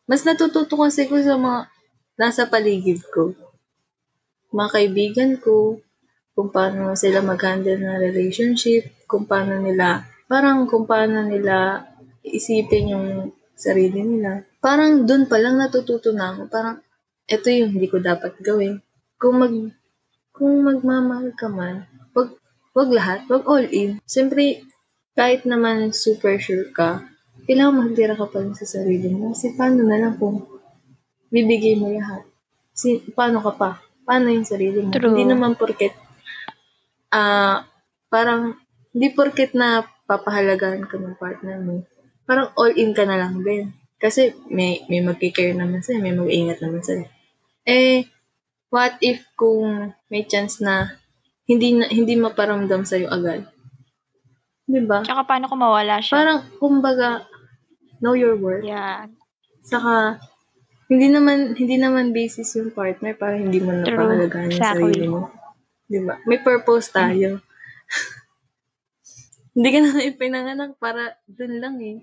mas 0.09 0.25
natututo 0.25 0.75
kasi 0.75 1.05
ko 1.05 1.21
sa 1.21 1.37
mga 1.37 1.69
nasa 2.17 2.47
paligid 2.47 3.03
ko. 3.11 3.35
Mga 4.55 4.69
kaibigan 4.71 5.31
ko, 5.39 5.79
kung 6.35 6.51
paano 6.51 6.95
sila 6.99 7.23
mag-handle 7.23 7.79
ng 7.79 7.99
relationship, 7.99 8.91
kung 9.07 9.27
paano 9.27 9.59
nila, 9.59 10.03
parang 10.27 10.67
kung 10.67 10.83
paano 10.83 11.23
nila 11.23 11.87
isipin 12.25 12.91
yung 12.91 13.07
sarili 13.55 14.01
nila. 14.01 14.43
Parang 14.59 15.05
dun 15.05 15.29
pa 15.29 15.37
lang 15.37 15.61
natututo 15.61 16.11
na 16.11 16.33
ako. 16.33 16.49
Parang, 16.49 16.81
eto 17.29 17.47
yung 17.53 17.77
hindi 17.77 17.87
ko 17.87 18.01
dapat 18.01 18.37
gawin. 18.41 18.81
Kung 19.15 19.39
mag, 19.39 19.53
kung 20.35 20.65
magmamahal 20.65 21.31
ka 21.37 21.47
man, 21.47 21.87
wag, 22.11 22.35
wag 22.75 22.89
lahat, 22.91 23.19
wag 23.31 23.45
all 23.47 23.65
in. 23.69 24.01
Siyempre, 24.03 24.65
kahit 25.15 25.47
naman 25.47 25.95
super 25.95 26.35
sure 26.41 26.73
ka, 26.75 27.07
kailangan 27.47 27.87
magtira 27.87 28.17
ka 28.17 28.27
pa 28.27 28.43
rin 28.43 28.57
sa 28.57 28.67
sarili 28.67 29.07
mo. 29.13 29.31
Kasi 29.31 29.55
paano 29.55 29.85
na 29.85 29.97
lang 30.01 30.19
kung 30.19 30.43
bibigay 31.31 31.79
mo 31.79 31.93
lahat? 31.93 32.27
Si, 32.75 32.99
paano 33.15 33.39
ka 33.39 33.55
pa? 33.55 33.71
Paano 34.03 34.27
yung 34.33 34.45
sarili 34.45 34.83
mo? 34.83 34.91
True. 34.91 35.15
Hindi 35.15 35.31
naman 35.31 35.55
porket, 35.55 35.95
ah, 37.15 37.63
parang, 38.11 38.59
hindi 38.91 39.07
porket 39.15 39.55
na 39.55 39.87
papahalagaan 40.05 40.83
ka 40.85 40.99
ng 40.99 41.15
partner 41.15 41.57
mo. 41.63 41.87
Parang 42.25 42.49
all 42.57 42.73
in 42.73 42.93
ka 42.97 43.05
na 43.05 43.21
lang 43.21 43.41
din. 43.41 43.73
Kasi 43.95 44.35
may, 44.51 44.83
may 44.91 45.01
magkikare 45.01 45.55
naman 45.55 45.81
sa'yo, 45.81 46.03
may 46.03 46.13
mag-ingat 46.13 46.59
naman 46.59 46.83
sa'yo. 46.83 47.05
Eh, 47.65 48.05
what 48.69 48.99
if 49.01 49.23
kung 49.33 49.95
may 50.11 50.27
chance 50.27 50.61
na 50.61 50.99
hindi 51.45 51.77
na, 51.77 51.85
hindi 51.89 52.17
maparamdam 52.17 52.83
sa'yo 52.83 53.09
agad? 53.09 53.45
Di 54.65 54.81
ba? 54.81 55.05
Tsaka 55.05 55.25
paano 55.25 55.45
kung 55.45 55.61
mawala 55.61 56.01
siya? 56.01 56.13
Parang, 56.17 56.39
kumbaga, 56.57 57.25
know 58.01 58.17
your 58.17 58.37
worth. 58.37 58.65
yeah. 58.65 59.05
Saka, 59.65 60.21
hindi 60.85 61.09
naman, 61.09 61.57
hindi 61.57 61.81
naman 61.81 62.13
basis 62.13 62.53
yung 62.61 62.69
partner 62.69 63.17
para 63.17 63.41
hindi 63.41 63.57
mo 63.57 63.73
True. 63.81 63.97
napahalagaan 63.97 64.53
yung 64.53 64.61
Exactly. 64.61 64.93
sarili 64.93 65.05
mo. 65.09 65.21
Di 65.89 65.99
ba? 66.05 66.21
May 66.29 66.37
purpose 66.41 66.93
tayo. 66.93 67.41
hindi 69.57 69.69
ka 69.73 69.77
na 69.81 70.05
ipinanganak 70.05 70.77
para 70.77 71.17
dun 71.25 71.57
lang 71.57 71.81
eh. 71.81 71.97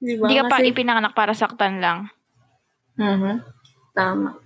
Di 0.00 0.16
ba? 0.16 0.26
Hindi 0.26 0.40
ka 0.40 0.44
pa 0.48 0.58
Kasi- 0.58 0.68
ipinanganak 0.72 1.12
para 1.12 1.32
saktan 1.36 1.78
lang. 1.78 2.08
Mhm. 2.96 3.44
Tama. 3.92 4.40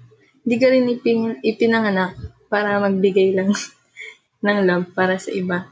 Hindi 0.45 0.57
ka 0.59 0.67
rin 0.69 0.85
ipin, 0.91 1.19
ipinanganak 1.41 2.19
para 2.51 2.77
magbigay 2.83 3.33
lang 3.39 3.55
ng 4.45 4.59
love 4.67 4.87
para 4.93 5.17
sa 5.17 5.31
iba. 5.31 5.71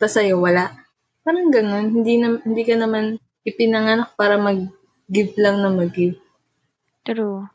Tapos 0.00 0.16
sa'yo, 0.16 0.40
wala. 0.40 0.72
Parang 1.22 1.52
ganun. 1.52 1.92
Hindi, 1.92 2.18
na, 2.18 2.40
hindi 2.40 2.62
ka 2.64 2.74
naman 2.80 3.20
ipinanganak 3.44 4.16
para 4.16 4.40
mag-give 4.40 5.36
lang 5.36 5.60
na 5.60 5.70
mag-give. 5.70 6.16
True. 7.04 7.46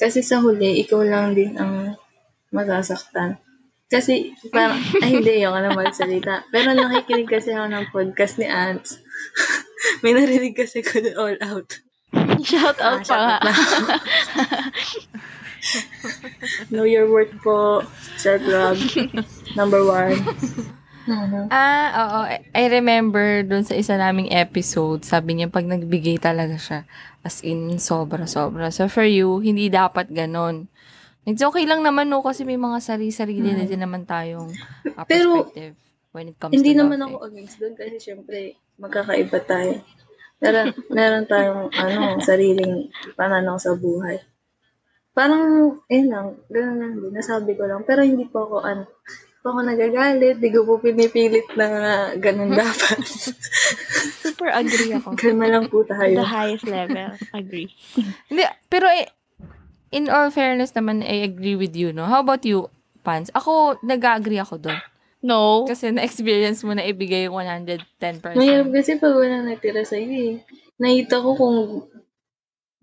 Kasi 0.00 0.24
sa 0.24 0.42
huli, 0.42 0.82
ikaw 0.82 1.04
lang 1.04 1.36
din 1.36 1.54
ang 1.54 1.94
masasaktan. 2.50 3.38
Kasi, 3.86 4.34
parang, 4.50 4.80
ay 5.04 5.20
hindi, 5.20 5.42
ayoko 5.42 5.58
na 5.60 5.70
magsalita. 5.76 6.48
Pero 6.50 6.74
nakikinig 6.74 7.30
kasi 7.30 7.54
ako 7.54 7.66
ng 7.70 7.86
podcast 7.94 8.40
ni 8.40 8.48
Ants. 8.50 8.98
May 10.02 10.12
narinig 10.12 10.54
kasi 10.54 10.80
ko 10.80 10.98
doon 10.98 11.16
all 11.16 11.36
out. 11.40 11.68
Shout 12.40 12.78
out 12.78 13.02
Ah, 13.02 13.02
pa 13.02 13.04
nga. 13.04 13.04
shout 13.04 13.20
out 13.20 13.42
na. 13.42 13.52
know 16.72 16.84
your 16.84 17.08
worth 17.08 17.32
po. 17.40 17.82
Self-love. 18.16 18.78
Number 19.54 19.80
one. 19.82 20.16
Mhm. 21.04 21.46
Ah, 21.48 21.86
oo. 21.94 22.18
I- 22.54 22.70
remember 22.70 23.42
dun 23.42 23.60
sa 23.60 23.76
isa 23.76 23.94
naming 23.94 24.30
episode, 24.30 25.04
sabi 25.04 25.36
niya 25.36 25.48
pag 25.48 25.64
nagbigay 25.64 26.16
talaga 26.16 26.56
siya, 26.56 26.78
as 27.20 27.40
in, 27.42 27.76
sobra-sobra. 27.76 28.70
So, 28.70 28.88
for 28.88 29.04
you, 29.04 29.40
hindi 29.40 29.68
dapat 29.68 30.08
ganon. 30.08 30.68
It's 31.24 31.40
okay 31.40 31.64
lang 31.64 31.80
naman, 31.80 32.08
no, 32.08 32.20
kasi 32.20 32.44
may 32.44 32.56
mga 32.56 32.80
sarili-sarili 32.80 33.48
na 33.50 33.64
din 33.64 33.80
naman 33.80 34.04
tayong 34.04 34.52
uh, 34.92 35.04
Pero, 35.04 35.48
perspective 35.48 35.72
when 36.12 36.28
it 36.28 36.36
comes 36.36 36.52
Hindi 36.52 36.72
to 36.72 36.78
naman 36.78 36.96
love, 37.00 37.10
ako 37.10 37.16
eh. 37.18 37.26
against 37.26 37.56
doon 37.58 37.74
kasi 37.74 37.94
syempre 37.98 38.38
magkakaiba 38.78 39.38
tayo. 39.44 39.74
Meron, 40.42 40.68
meron 40.90 41.24
tayong 41.24 41.72
ano, 41.72 42.20
sariling 42.20 42.90
pananaw 43.16 43.56
sa 43.56 43.72
buhay. 43.72 44.20
Parang, 45.14 45.78
eh 45.86 46.02
lang, 46.02 46.42
gano'n 46.50 46.76
lang 46.82 46.92
din, 46.98 47.14
nasabi 47.14 47.54
ko 47.54 47.70
lang. 47.70 47.86
Pero 47.86 48.02
hindi 48.02 48.26
po 48.26 48.50
ako, 48.50 48.56
ano, 48.66 48.82
hindi 48.84 49.38
po 49.40 49.46
ako 49.54 49.60
nagagalit, 49.62 50.36
di 50.42 50.50
ko 50.50 50.66
po 50.66 50.82
pinipilit 50.82 51.46
na 51.54 51.68
gano'n 52.18 52.50
dapat. 52.60 52.98
Super 54.20 54.50
agree 54.50 54.90
ako. 54.98 55.14
Kalma 55.14 55.46
lang 55.46 55.70
po 55.70 55.86
tayo. 55.86 56.18
The 56.18 56.26
highest 56.26 56.66
level. 56.66 57.14
Agree. 57.30 57.70
Hindi, 58.28 58.42
pero 58.66 58.90
eh, 58.90 59.06
in 59.94 60.10
all 60.10 60.34
fairness 60.34 60.74
naman, 60.74 61.06
I 61.06 61.22
agree 61.22 61.54
with 61.54 61.78
you, 61.78 61.94
no? 61.94 62.10
How 62.10 62.26
about 62.26 62.42
you, 62.42 62.66
Pans? 63.06 63.30
Ako, 63.38 63.78
nag-agree 63.86 64.42
ako 64.42 64.58
doon. 64.58 64.82
No. 65.24 65.64
Kasi 65.64 65.88
na-experience 65.88 66.60
mo 66.68 66.76
na 66.76 66.84
ibigay 66.84 67.32
yung 67.32 67.40
110%. 67.40 68.36
Mahirap 68.36 68.68
kasi 68.68 69.00
pag 69.00 69.16
walang 69.16 69.48
natira 69.48 69.80
sa'yo 69.80 70.12
eh. 70.12 70.44
Nakita 70.76 71.24
ko 71.24 71.32
kung 71.32 71.58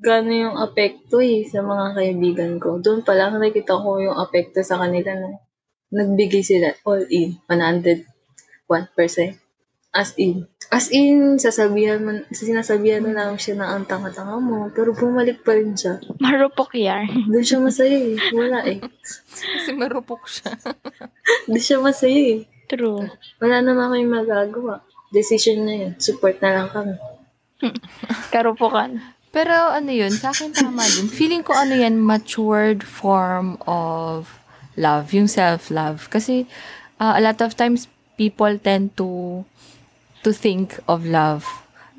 gaano 0.02 0.32
yung 0.34 0.58
apekto 0.58 1.22
eh 1.22 1.46
sa 1.46 1.62
mga 1.62 1.94
kaibigan 1.94 2.58
ko. 2.58 2.82
Doon 2.82 3.06
pa 3.06 3.14
lang 3.14 3.38
nakita 3.38 3.78
ko 3.78 4.02
yung 4.02 4.18
apekto 4.18 4.66
sa 4.66 4.82
kanila 4.82 5.14
na 5.14 5.38
nagbigay 5.94 6.42
sila 6.42 6.74
all 6.82 7.06
in, 7.14 7.38
101%. 7.46 8.10
As 9.92 10.16
in. 10.16 10.48
As 10.72 10.88
in, 10.88 11.36
sasabihan 11.36 12.00
man, 12.00 12.24
sinasabihan 12.32 13.04
na 13.04 13.28
lang 13.28 13.36
siya 13.36 13.60
na 13.60 13.76
ang 13.76 13.84
tanga-tanga 13.84 14.40
mo, 14.40 14.72
pero 14.72 14.96
bumalik 14.96 15.44
pa 15.44 15.52
rin 15.60 15.76
siya. 15.76 16.00
Marupok 16.16 16.72
yan. 16.80 17.28
Doon 17.28 17.44
siya 17.44 17.60
masaya 17.60 18.00
eh. 18.00 18.16
Wala 18.32 18.64
eh. 18.64 18.80
Kasi 19.36 19.76
marupok 19.76 20.32
siya. 20.32 20.56
Doon 21.52 21.60
siya 21.60 21.78
masaya 21.84 22.40
eh. 22.40 22.48
True. 22.72 23.04
Wala 23.44 23.60
naman 23.60 23.92
kayong 23.92 24.16
magagawa. 24.16 24.80
Decision 25.12 25.68
na 25.68 25.76
yun. 25.76 25.92
Support 26.00 26.40
na 26.40 26.56
lang 26.56 26.70
kami. 26.72 26.96
Karupukan. 28.32 28.96
Pero 29.36 29.52
ano 29.52 29.92
yun, 29.92 30.16
sa 30.16 30.32
akin 30.32 30.56
tama 30.56 30.88
din. 30.88 31.12
Feeling 31.12 31.44
ko 31.44 31.52
ano 31.52 31.76
yan, 31.76 32.00
matured 32.00 32.88
form 32.88 33.60
of 33.68 34.40
love, 34.80 35.12
yung 35.12 35.28
self-love. 35.28 36.08
Kasi 36.08 36.48
uh, 36.96 37.20
a 37.20 37.22
lot 37.24 37.44
of 37.44 37.60
times, 37.60 37.92
people 38.16 38.56
tend 38.56 38.96
to 38.96 39.44
to 40.22 40.32
think 40.32 40.78
of 40.86 41.06
love 41.06 41.46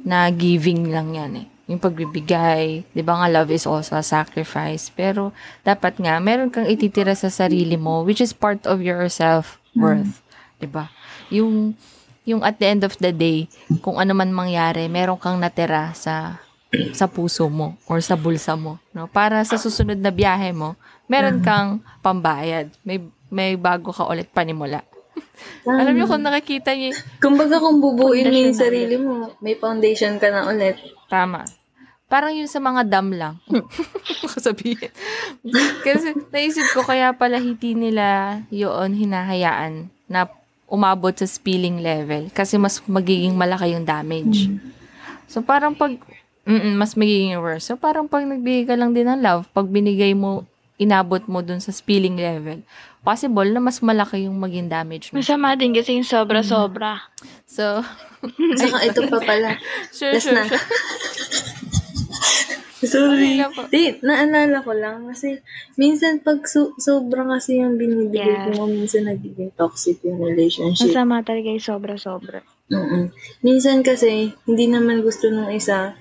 na 0.02 0.30
giving 0.34 0.90
lang 0.90 1.14
yan 1.14 1.32
eh. 1.44 1.46
Yung 1.70 1.78
pagbibigay, 1.78 2.82
di 2.90 3.02
ba 3.06 3.22
nga 3.22 3.30
love 3.30 3.54
is 3.54 3.64
also 3.64 3.94
a 3.94 4.04
sacrifice. 4.04 4.90
Pero 4.90 5.30
dapat 5.62 5.96
nga, 6.02 6.18
meron 6.18 6.50
kang 6.50 6.66
ititira 6.66 7.14
sa 7.14 7.30
sarili 7.30 7.78
mo, 7.78 8.02
which 8.02 8.18
is 8.18 8.34
part 8.34 8.66
of 8.66 8.82
your 8.82 9.06
self-worth. 9.06 10.20
Di 10.58 10.66
ba? 10.66 10.90
Yung, 11.30 11.78
yung 12.26 12.42
at 12.42 12.58
the 12.58 12.66
end 12.66 12.82
of 12.82 12.98
the 12.98 13.14
day, 13.14 13.46
kung 13.80 13.96
ano 13.96 14.12
man 14.12 14.34
mangyari, 14.34 14.90
meron 14.90 15.16
kang 15.16 15.38
natira 15.38 15.94
sa 15.94 16.42
sa 16.96 17.04
puso 17.04 17.52
mo 17.52 17.76
or 17.84 18.00
sa 18.00 18.16
bulsa 18.16 18.56
mo, 18.56 18.80
no? 18.96 19.04
Para 19.04 19.44
sa 19.44 19.60
susunod 19.60 20.00
na 20.00 20.08
biyahe 20.08 20.56
mo, 20.56 20.72
meron 21.04 21.44
kang 21.44 21.84
pambayad. 22.00 22.72
May 22.80 22.96
may 23.28 23.60
bago 23.60 23.92
ka 23.92 24.08
ulit 24.08 24.32
panimula. 24.32 24.80
Alam 25.64 25.94
niyo 25.94 26.06
kung 26.06 26.22
nakikita 26.22 26.72
niyo, 26.72 26.92
Kumbaga 27.18 27.58
kung 27.58 27.78
bubuin 27.78 28.26
mo 28.26 28.36
yung 28.36 28.56
sarili 28.56 28.96
mo, 28.96 29.32
may 29.38 29.54
foundation 29.54 30.18
ka 30.18 30.28
na 30.28 30.46
ulit. 30.46 30.76
tama. 31.06 31.44
Parang 32.06 32.36
yun 32.36 32.44
sa 32.44 32.60
mga 32.60 32.84
dam 32.84 33.08
lang. 33.08 33.40
Baka 34.20 34.36
sabihin. 34.36 34.92
Kasi 35.80 36.12
naisip 36.28 36.68
ko 36.76 36.84
kaya 36.84 37.16
pala 37.16 37.40
hindi 37.40 37.72
nila 37.72 38.36
yun 38.52 38.92
hinahayaan 38.92 39.88
na 40.06 40.28
umabot 40.68 41.12
sa 41.12 41.24
spilling 41.24 41.80
level 41.80 42.28
kasi 42.28 42.60
mas 42.60 42.84
magiging 42.84 43.32
malaki 43.32 43.72
yung 43.72 43.88
damage. 43.88 44.52
So 45.24 45.40
parang 45.40 45.72
pag 45.72 45.96
mm 46.44 46.76
mas 46.76 46.92
magiging 46.92 47.32
worse. 47.40 47.72
So 47.72 47.80
parang 47.80 48.12
pag 48.12 48.28
nagbigay 48.28 48.68
ka 48.68 48.76
lang 48.76 48.92
din 48.92 49.08
ng 49.08 49.24
love, 49.24 49.48
pag 49.48 49.64
binigay 49.64 50.12
mo, 50.12 50.44
inabot 50.76 51.24
mo 51.24 51.40
dun 51.40 51.64
sa 51.64 51.72
spilling 51.72 52.20
level, 52.20 52.60
possible 53.02 53.50
na 53.50 53.58
mas 53.58 53.82
malaki 53.82 54.30
yung 54.30 54.38
maging 54.38 54.70
damage 54.70 55.10
mo. 55.10 55.18
Masama 55.18 55.58
din 55.58 55.74
kasi 55.74 55.98
yung 55.98 56.06
sobra-sobra. 56.06 57.02
So, 57.44 57.82
Saka 58.62 58.78
ito 58.86 59.00
pa 59.10 59.18
pala. 59.18 59.58
sure, 59.90 60.14
Last 60.14 60.30
sure, 60.30 60.34
na. 60.38 60.46
sure. 60.46 60.62
Sorry. 62.82 63.38
Okay. 63.38 63.66
Di, 63.70 63.82
naalala 64.02 64.58
ko 64.66 64.74
lang 64.74 65.06
kasi 65.06 65.38
minsan 65.78 66.18
pag 66.18 66.42
so, 66.50 66.74
sobrang 66.82 67.30
kasi 67.30 67.62
yung 67.62 67.78
binibigay 67.78 68.50
Yes. 68.50 68.58
mo, 68.58 68.66
minsan 68.66 69.06
nagiging 69.06 69.54
toxic 69.54 70.02
yung 70.02 70.18
relationship. 70.18 70.90
Masama 70.90 71.22
talaga 71.22 71.46
yung 71.46 71.62
sobra-sobra. 71.62 72.42
mm 72.74 73.14
Minsan 73.46 73.86
kasi, 73.86 74.34
hindi 74.50 74.66
naman 74.66 75.06
gusto 75.06 75.30
nung 75.30 75.54
isa 75.54 75.94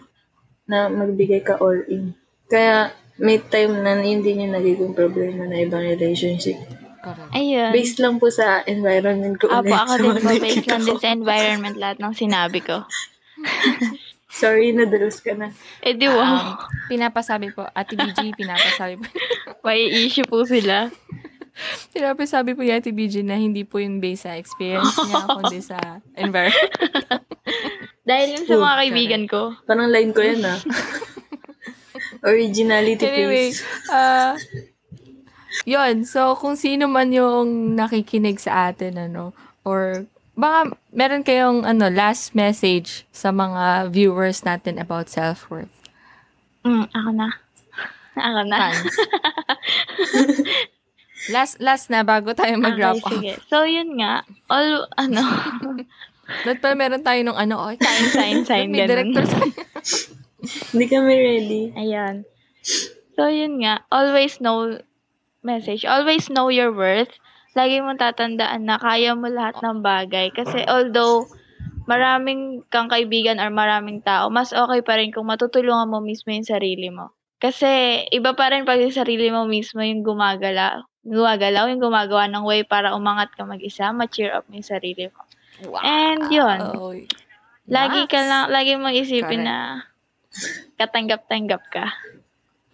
na 0.66 0.90
magbigay 0.90 1.46
ka 1.46 1.62
all 1.62 1.86
in. 1.86 2.18
Kaya, 2.50 2.90
may 3.22 3.38
time 3.38 3.86
na 3.86 4.02
din 4.02 4.50
yung 4.50 4.58
nagiging 4.58 4.98
problema 4.98 5.46
na 5.46 5.62
ibang 5.62 5.86
relationship. 5.86 6.58
Correct. 7.02 7.32
Ayun. 7.34 7.72
Based 7.74 7.98
lang 7.98 8.16
po 8.16 8.30
sa 8.30 8.62
environment 8.64 9.36
ko 9.36 9.50
Apo, 9.50 9.66
ulit. 9.66 9.74
ako 9.74 9.94
din 9.98 10.16
po, 10.16 10.30
based 10.38 10.68
lang 10.68 10.82
din 10.82 10.94
ko. 10.94 11.02
sa 11.02 11.10
environment 11.10 11.76
lahat 11.76 11.98
ng 11.98 12.14
sinabi 12.14 12.60
ko. 12.62 12.86
Sorry, 14.32 14.72
nadalos 14.72 15.20
ka 15.20 15.36
na. 15.36 15.52
Eh 15.82 15.92
di 15.92 16.08
Um, 16.08 16.16
wow, 16.16 16.56
pinapasabi 16.88 17.52
po, 17.52 17.68
Ate 17.68 17.94
BG, 17.94 18.32
pinapasabi 18.34 18.96
po. 18.96 19.06
may 19.66 19.84
issue 19.92 20.24
po 20.24 20.46
sila. 20.46 20.88
pinapasabi 21.92 22.56
po 22.56 22.64
ni 22.64 22.72
Ate 22.72 22.90
BG 22.90 23.22
na 23.22 23.36
hindi 23.36 23.68
po 23.68 23.78
yung 23.78 24.00
based 24.00 24.24
sa 24.24 24.40
experience 24.40 24.96
niya, 24.96 25.26
kundi 25.36 25.60
sa 25.60 25.78
environment. 26.16 26.72
Dahil 28.02 28.28
yun 28.34 28.46
sa 28.46 28.56
mga 28.56 28.76
kaibigan 28.80 29.24
ko. 29.28 29.42
Parang 29.66 29.92
line 29.92 30.10
ko 30.10 30.22
yan 30.22 30.42
ah. 30.42 30.58
Originality 32.22 33.02
Anyway, 33.04 33.50
face. 33.52 33.66
uh, 33.90 34.38
yun. 35.64 36.04
So, 36.06 36.36
kung 36.38 36.56
sino 36.56 36.88
man 36.88 37.12
yung 37.14 37.76
nakikinig 37.76 38.40
sa 38.40 38.72
atin, 38.72 38.98
ano, 38.98 39.36
or 39.68 40.06
baka 40.34 40.74
meron 40.96 41.22
kayong 41.28 41.68
ano 41.68 41.92
last 41.92 42.34
message 42.34 43.04
sa 43.12 43.30
mga 43.30 43.92
viewers 43.92 44.42
natin 44.48 44.80
about 44.80 45.12
self-worth. 45.12 45.72
Mm, 46.64 46.88
ako 46.90 47.10
na. 47.14 47.28
Ako 48.16 48.42
na. 48.48 48.60
Last 51.30 51.62
last 51.62 51.94
na 51.94 52.02
bago 52.02 52.34
tayo 52.34 52.58
mag-wrap 52.58 52.98
okay, 52.98 53.06
up. 53.06 53.14
sige. 53.14 53.34
So, 53.46 53.62
yun 53.62 53.94
nga. 54.02 54.26
All, 54.50 54.90
ano, 54.98 55.22
Dapat 56.48 56.58
pala 56.64 56.76
meron 56.80 57.04
tayo 57.06 57.20
nung 57.22 57.38
ano, 57.38 57.60
okay, 57.70 57.78
sign, 57.84 58.08
sign, 58.10 58.38
sign, 58.48 58.68
may 58.72 58.88
ganun. 58.88 59.12
director 59.14 59.26
tayo. 59.28 59.52
Hindi 60.72 60.86
kami 60.88 61.14
ready. 61.14 61.64
Ayan. 61.78 62.16
So, 63.14 63.28
yun 63.28 63.62
nga. 63.62 63.84
Always 63.92 64.40
know, 64.40 64.80
message, 65.42 65.86
always 65.86 66.30
know 66.30 66.50
your 66.50 66.74
worth. 66.74 67.12
Lagi 67.52 67.84
mo 67.84 67.94
tatandaan 68.00 68.64
na 68.64 68.80
kaya 68.80 69.12
mo 69.12 69.28
lahat 69.28 69.60
ng 69.60 69.84
bagay. 69.84 70.32
Kasi 70.32 70.64
although 70.66 71.28
maraming 71.90 72.64
kang 72.72 72.88
kaibigan 72.88 73.42
or 73.42 73.52
maraming 73.52 74.00
tao, 74.00 74.32
mas 74.32 74.56
okay 74.56 74.80
pa 74.80 74.96
rin 74.96 75.12
kung 75.12 75.28
matutulungan 75.28 75.92
mo 75.92 76.00
mismo 76.00 76.32
yung 76.32 76.48
sarili 76.48 76.88
mo. 76.88 77.12
Kasi 77.42 78.06
iba 78.14 78.38
pa 78.38 78.54
rin 78.54 78.64
pag 78.64 78.80
yung 78.80 78.94
sarili 78.94 79.34
mo 79.34 79.50
mismo 79.50 79.82
yung 79.82 80.06
gumagala, 80.06 80.86
gumagalaw, 81.02 81.68
yung 81.74 81.82
gumagawa 81.82 82.30
ng 82.30 82.46
way 82.46 82.62
para 82.62 82.94
umangat 82.94 83.34
ka 83.34 83.44
mag-isa, 83.44 83.90
ma-cheer 83.90 84.32
up 84.32 84.46
mo 84.46 84.62
yung 84.62 84.70
sarili 84.70 85.10
mo. 85.10 85.26
Wow. 85.66 85.82
And 85.82 86.22
yun. 86.30 86.62
Lagi 87.66 88.06
ka 88.06 88.22
lang, 88.22 88.54
lagi 88.54 88.78
mo 88.78 88.94
isipin 88.94 89.42
Correct. 89.42 89.50
na 89.50 89.58
katanggap-tanggap 90.78 91.64
ka. 91.74 91.86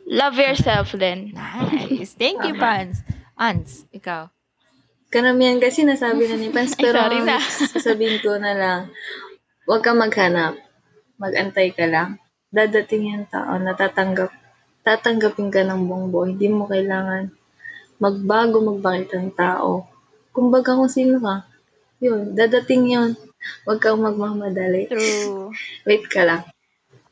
Love 0.07 0.39
yourself 0.39 0.95
din. 0.95 1.35
Nice. 1.35 2.15
Thank 2.15 2.47
you, 2.47 2.55
Pans. 2.55 3.03
Ans, 3.35 3.83
ikaw. 3.91 4.31
Karamihan 5.11 5.59
kasi 5.59 5.83
nasabi 5.83 6.31
na 6.31 6.39
ni 6.39 6.47
Pans, 6.47 6.71
Ay, 6.79 6.81
pero 6.83 6.99
sorry 7.03 7.19
na. 7.27 7.37
sasabihin 7.43 8.23
ko 8.23 8.39
na 8.39 8.55
lang, 8.55 8.79
huwag 9.67 9.83
kang 9.83 9.99
maghanap. 9.99 10.55
Magantay 11.19 11.75
ka 11.75 11.85
lang. 11.91 12.23
Dadating 12.47 13.11
yung 13.11 13.27
tao 13.27 13.59
na 13.59 13.75
tatanggap, 13.75 14.31
tatanggapin 14.87 15.51
ka 15.51 15.67
ng 15.67 15.83
buong 15.91 16.07
buo. 16.07 16.23
Hindi 16.23 16.47
mo 16.47 16.71
kailangan 16.71 17.27
magbago, 17.99 18.63
magbakit 18.63 19.11
ng 19.11 19.31
tao. 19.35 19.91
Kumbaga 20.31 20.77
kung 20.77 20.87
sino 20.87 21.19
ka, 21.19 21.43
yun, 21.99 22.31
dadating 22.37 22.87
yun. 22.87 23.11
Huwag 23.65 23.83
kang 23.83 23.99
magmamadali. 23.99 24.87
True. 24.87 25.51
Wait 25.87 26.05
ka 26.07 26.23
lang. 26.23 26.41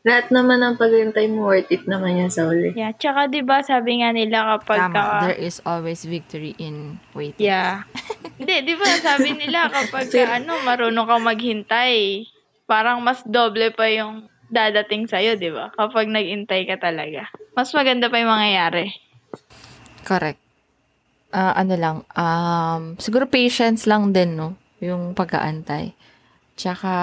Lahat 0.05 0.29
naman 0.29 0.61
ng 0.61 0.77
paghintay 0.77 1.25
mo, 1.33 1.49
worth 1.49 1.73
it 1.73 1.89
naman 1.89 2.21
yan 2.21 2.29
sa 2.29 2.45
uli. 2.45 2.77
Yeah, 2.77 2.93
tsaka 2.93 3.25
'di 3.25 3.41
ba 3.41 3.65
sabi 3.65 4.05
nga 4.05 4.13
nila 4.13 4.53
kapag 4.53 4.93
Tama. 4.93 4.93
ka, 4.93 5.05
There 5.25 5.41
is 5.41 5.57
always 5.65 6.05
victory 6.05 6.53
in 6.61 7.01
waiting. 7.17 7.49
Yeah. 7.49 7.89
Hindi, 8.39 8.69
'di 8.69 8.75
ba 8.77 8.85
sabi 9.01 9.33
nila 9.33 9.65
kapag 9.73 10.13
ka, 10.13 10.37
ano, 10.37 10.61
marunong 10.61 11.09
kang 11.09 11.25
maghintay, 11.25 12.21
parang 12.69 13.01
mas 13.01 13.25
doble 13.25 13.73
pa 13.73 13.89
yung 13.89 14.29
dadating 14.53 15.09
sa'yo, 15.09 15.41
'di 15.41 15.49
ba? 15.49 15.73
Kapag 15.73 16.05
nag-intay 16.05 16.69
ka 16.69 16.77
talaga. 16.77 17.25
Mas 17.57 17.73
maganda 17.73 18.05
pa 18.05 18.21
yung 18.21 18.29
mangyayari. 18.29 18.93
Correct. 20.05 20.37
Ah, 21.33 21.57
ano 21.57 21.73
lang, 21.73 21.97
um, 22.13 22.93
siguro 23.01 23.25
patience 23.25 23.89
lang 23.89 24.13
din, 24.13 24.37
no? 24.37 24.53
Yung 24.85 25.17
pag-aantay. 25.17 25.97
Tsaka, 26.53 26.93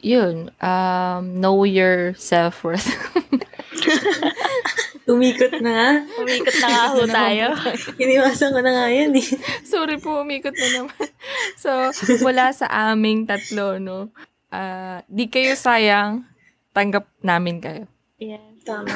yun, 0.00 0.50
um, 0.60 1.40
know 1.40 1.64
your 1.64 2.14
self-worth. 2.14 2.88
Umikot 5.10 5.58
na 5.58 5.70
nga. 5.74 5.90
Umikot 6.22 6.56
na 6.62 6.68
nga 6.70 6.84
ho 6.94 6.98
tayo. 7.02 7.46
Iniwasan 7.98 8.54
ko 8.54 8.60
na 8.62 8.70
nga 8.70 8.86
yan 8.92 9.10
eh. 9.18 9.26
Sorry 9.66 9.98
po, 9.98 10.22
umikot 10.22 10.54
na 10.54 10.68
naman. 10.70 10.94
So, 11.60 11.92
mula 12.24 12.56
sa 12.56 12.70
aming 12.92 13.28
tatlo, 13.28 13.76
no? 13.76 14.08
ah, 14.48 15.04
di 15.06 15.28
kayo 15.28 15.52
sayang, 15.52 16.24
tanggap 16.72 17.06
namin 17.20 17.60
kayo. 17.60 17.84
Yes. 18.16 18.40
Tama. 18.64 18.92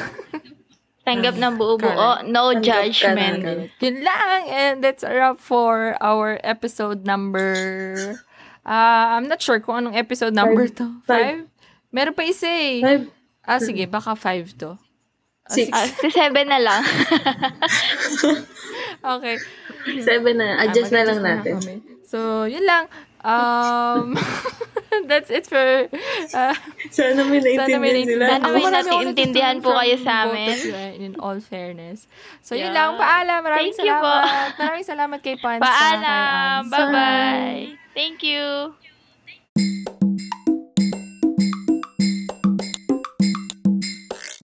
Tanggap 1.05 1.37
ng 1.37 1.55
buo-buo. 1.61 2.25
No 2.29 2.57
Tanggap 2.57 2.64
judgment. 2.64 3.69
Yun 3.81 3.97
lang. 4.01 4.40
And 4.49 4.75
that's 4.81 5.05
a 5.05 5.12
wrap 5.12 5.37
for 5.37 5.97
our 6.01 6.40
episode 6.40 7.05
number... 7.05 8.17
ah 8.64 9.14
I'm 9.14 9.29
not 9.29 9.38
sure 9.38 9.61
kung 9.61 9.77
anong 9.79 9.94
episode 9.94 10.33
number 10.33 10.66
to. 10.81 11.00
Five. 11.05 11.46
Five? 11.46 11.53
Meron 11.88 12.12
pa 12.12 12.24
isa 12.24 12.48
eh. 12.48 12.81
Five, 12.81 13.05
Ah, 13.44 13.61
sige. 13.61 13.85
Baka 13.85 14.16
five 14.16 14.57
to. 14.57 14.81
six, 15.46 15.68
Ah, 15.68 15.85
si 15.85 16.09
seven 16.16 16.48
na 16.48 16.57
lang. 16.59 16.81
Okay. 19.05 19.37
seven 20.00 20.40
na. 20.40 20.64
Adjust 20.64 20.88
Ah, 20.88 20.96
na 20.96 21.03
lang 21.05 21.20
natin. 21.20 21.61
kami. 21.61 21.74
So, 22.03 22.48
yun 22.48 22.64
lang. 22.64 22.88
Um, 23.20 24.16
that's 25.09 25.29
it 25.29 25.44
for... 25.44 25.61
Uh, 26.33 26.57
Sana 26.88 27.20
may 27.22 27.40
naintindihan 27.40 28.09
sila. 28.09 28.24
Sana 28.33 28.48
may 28.48 28.64
naiintindihan 28.64 29.57
po 29.61 29.77
kayo 29.77 29.96
sa 30.00 30.24
amin. 30.24 30.57
in 30.96 31.12
all 31.20 31.37
fairness. 31.38 32.09
So, 32.40 32.57
yun 32.57 32.72
Yeah. 32.72 32.77
lang. 32.77 32.90
Paalam. 32.96 33.40
Maraming 33.44 33.72
Thank 33.72 33.85
you 33.85 33.92
po. 33.92 34.09
salamat. 34.09 34.48
Maraming 34.57 34.87
salamat 34.88 35.18
kay 35.20 35.37
Pans. 35.37 35.61
Paalam. 35.61 36.61
Bye-bye. 36.68 37.84
Thank 37.94 38.22
you. 38.22 38.74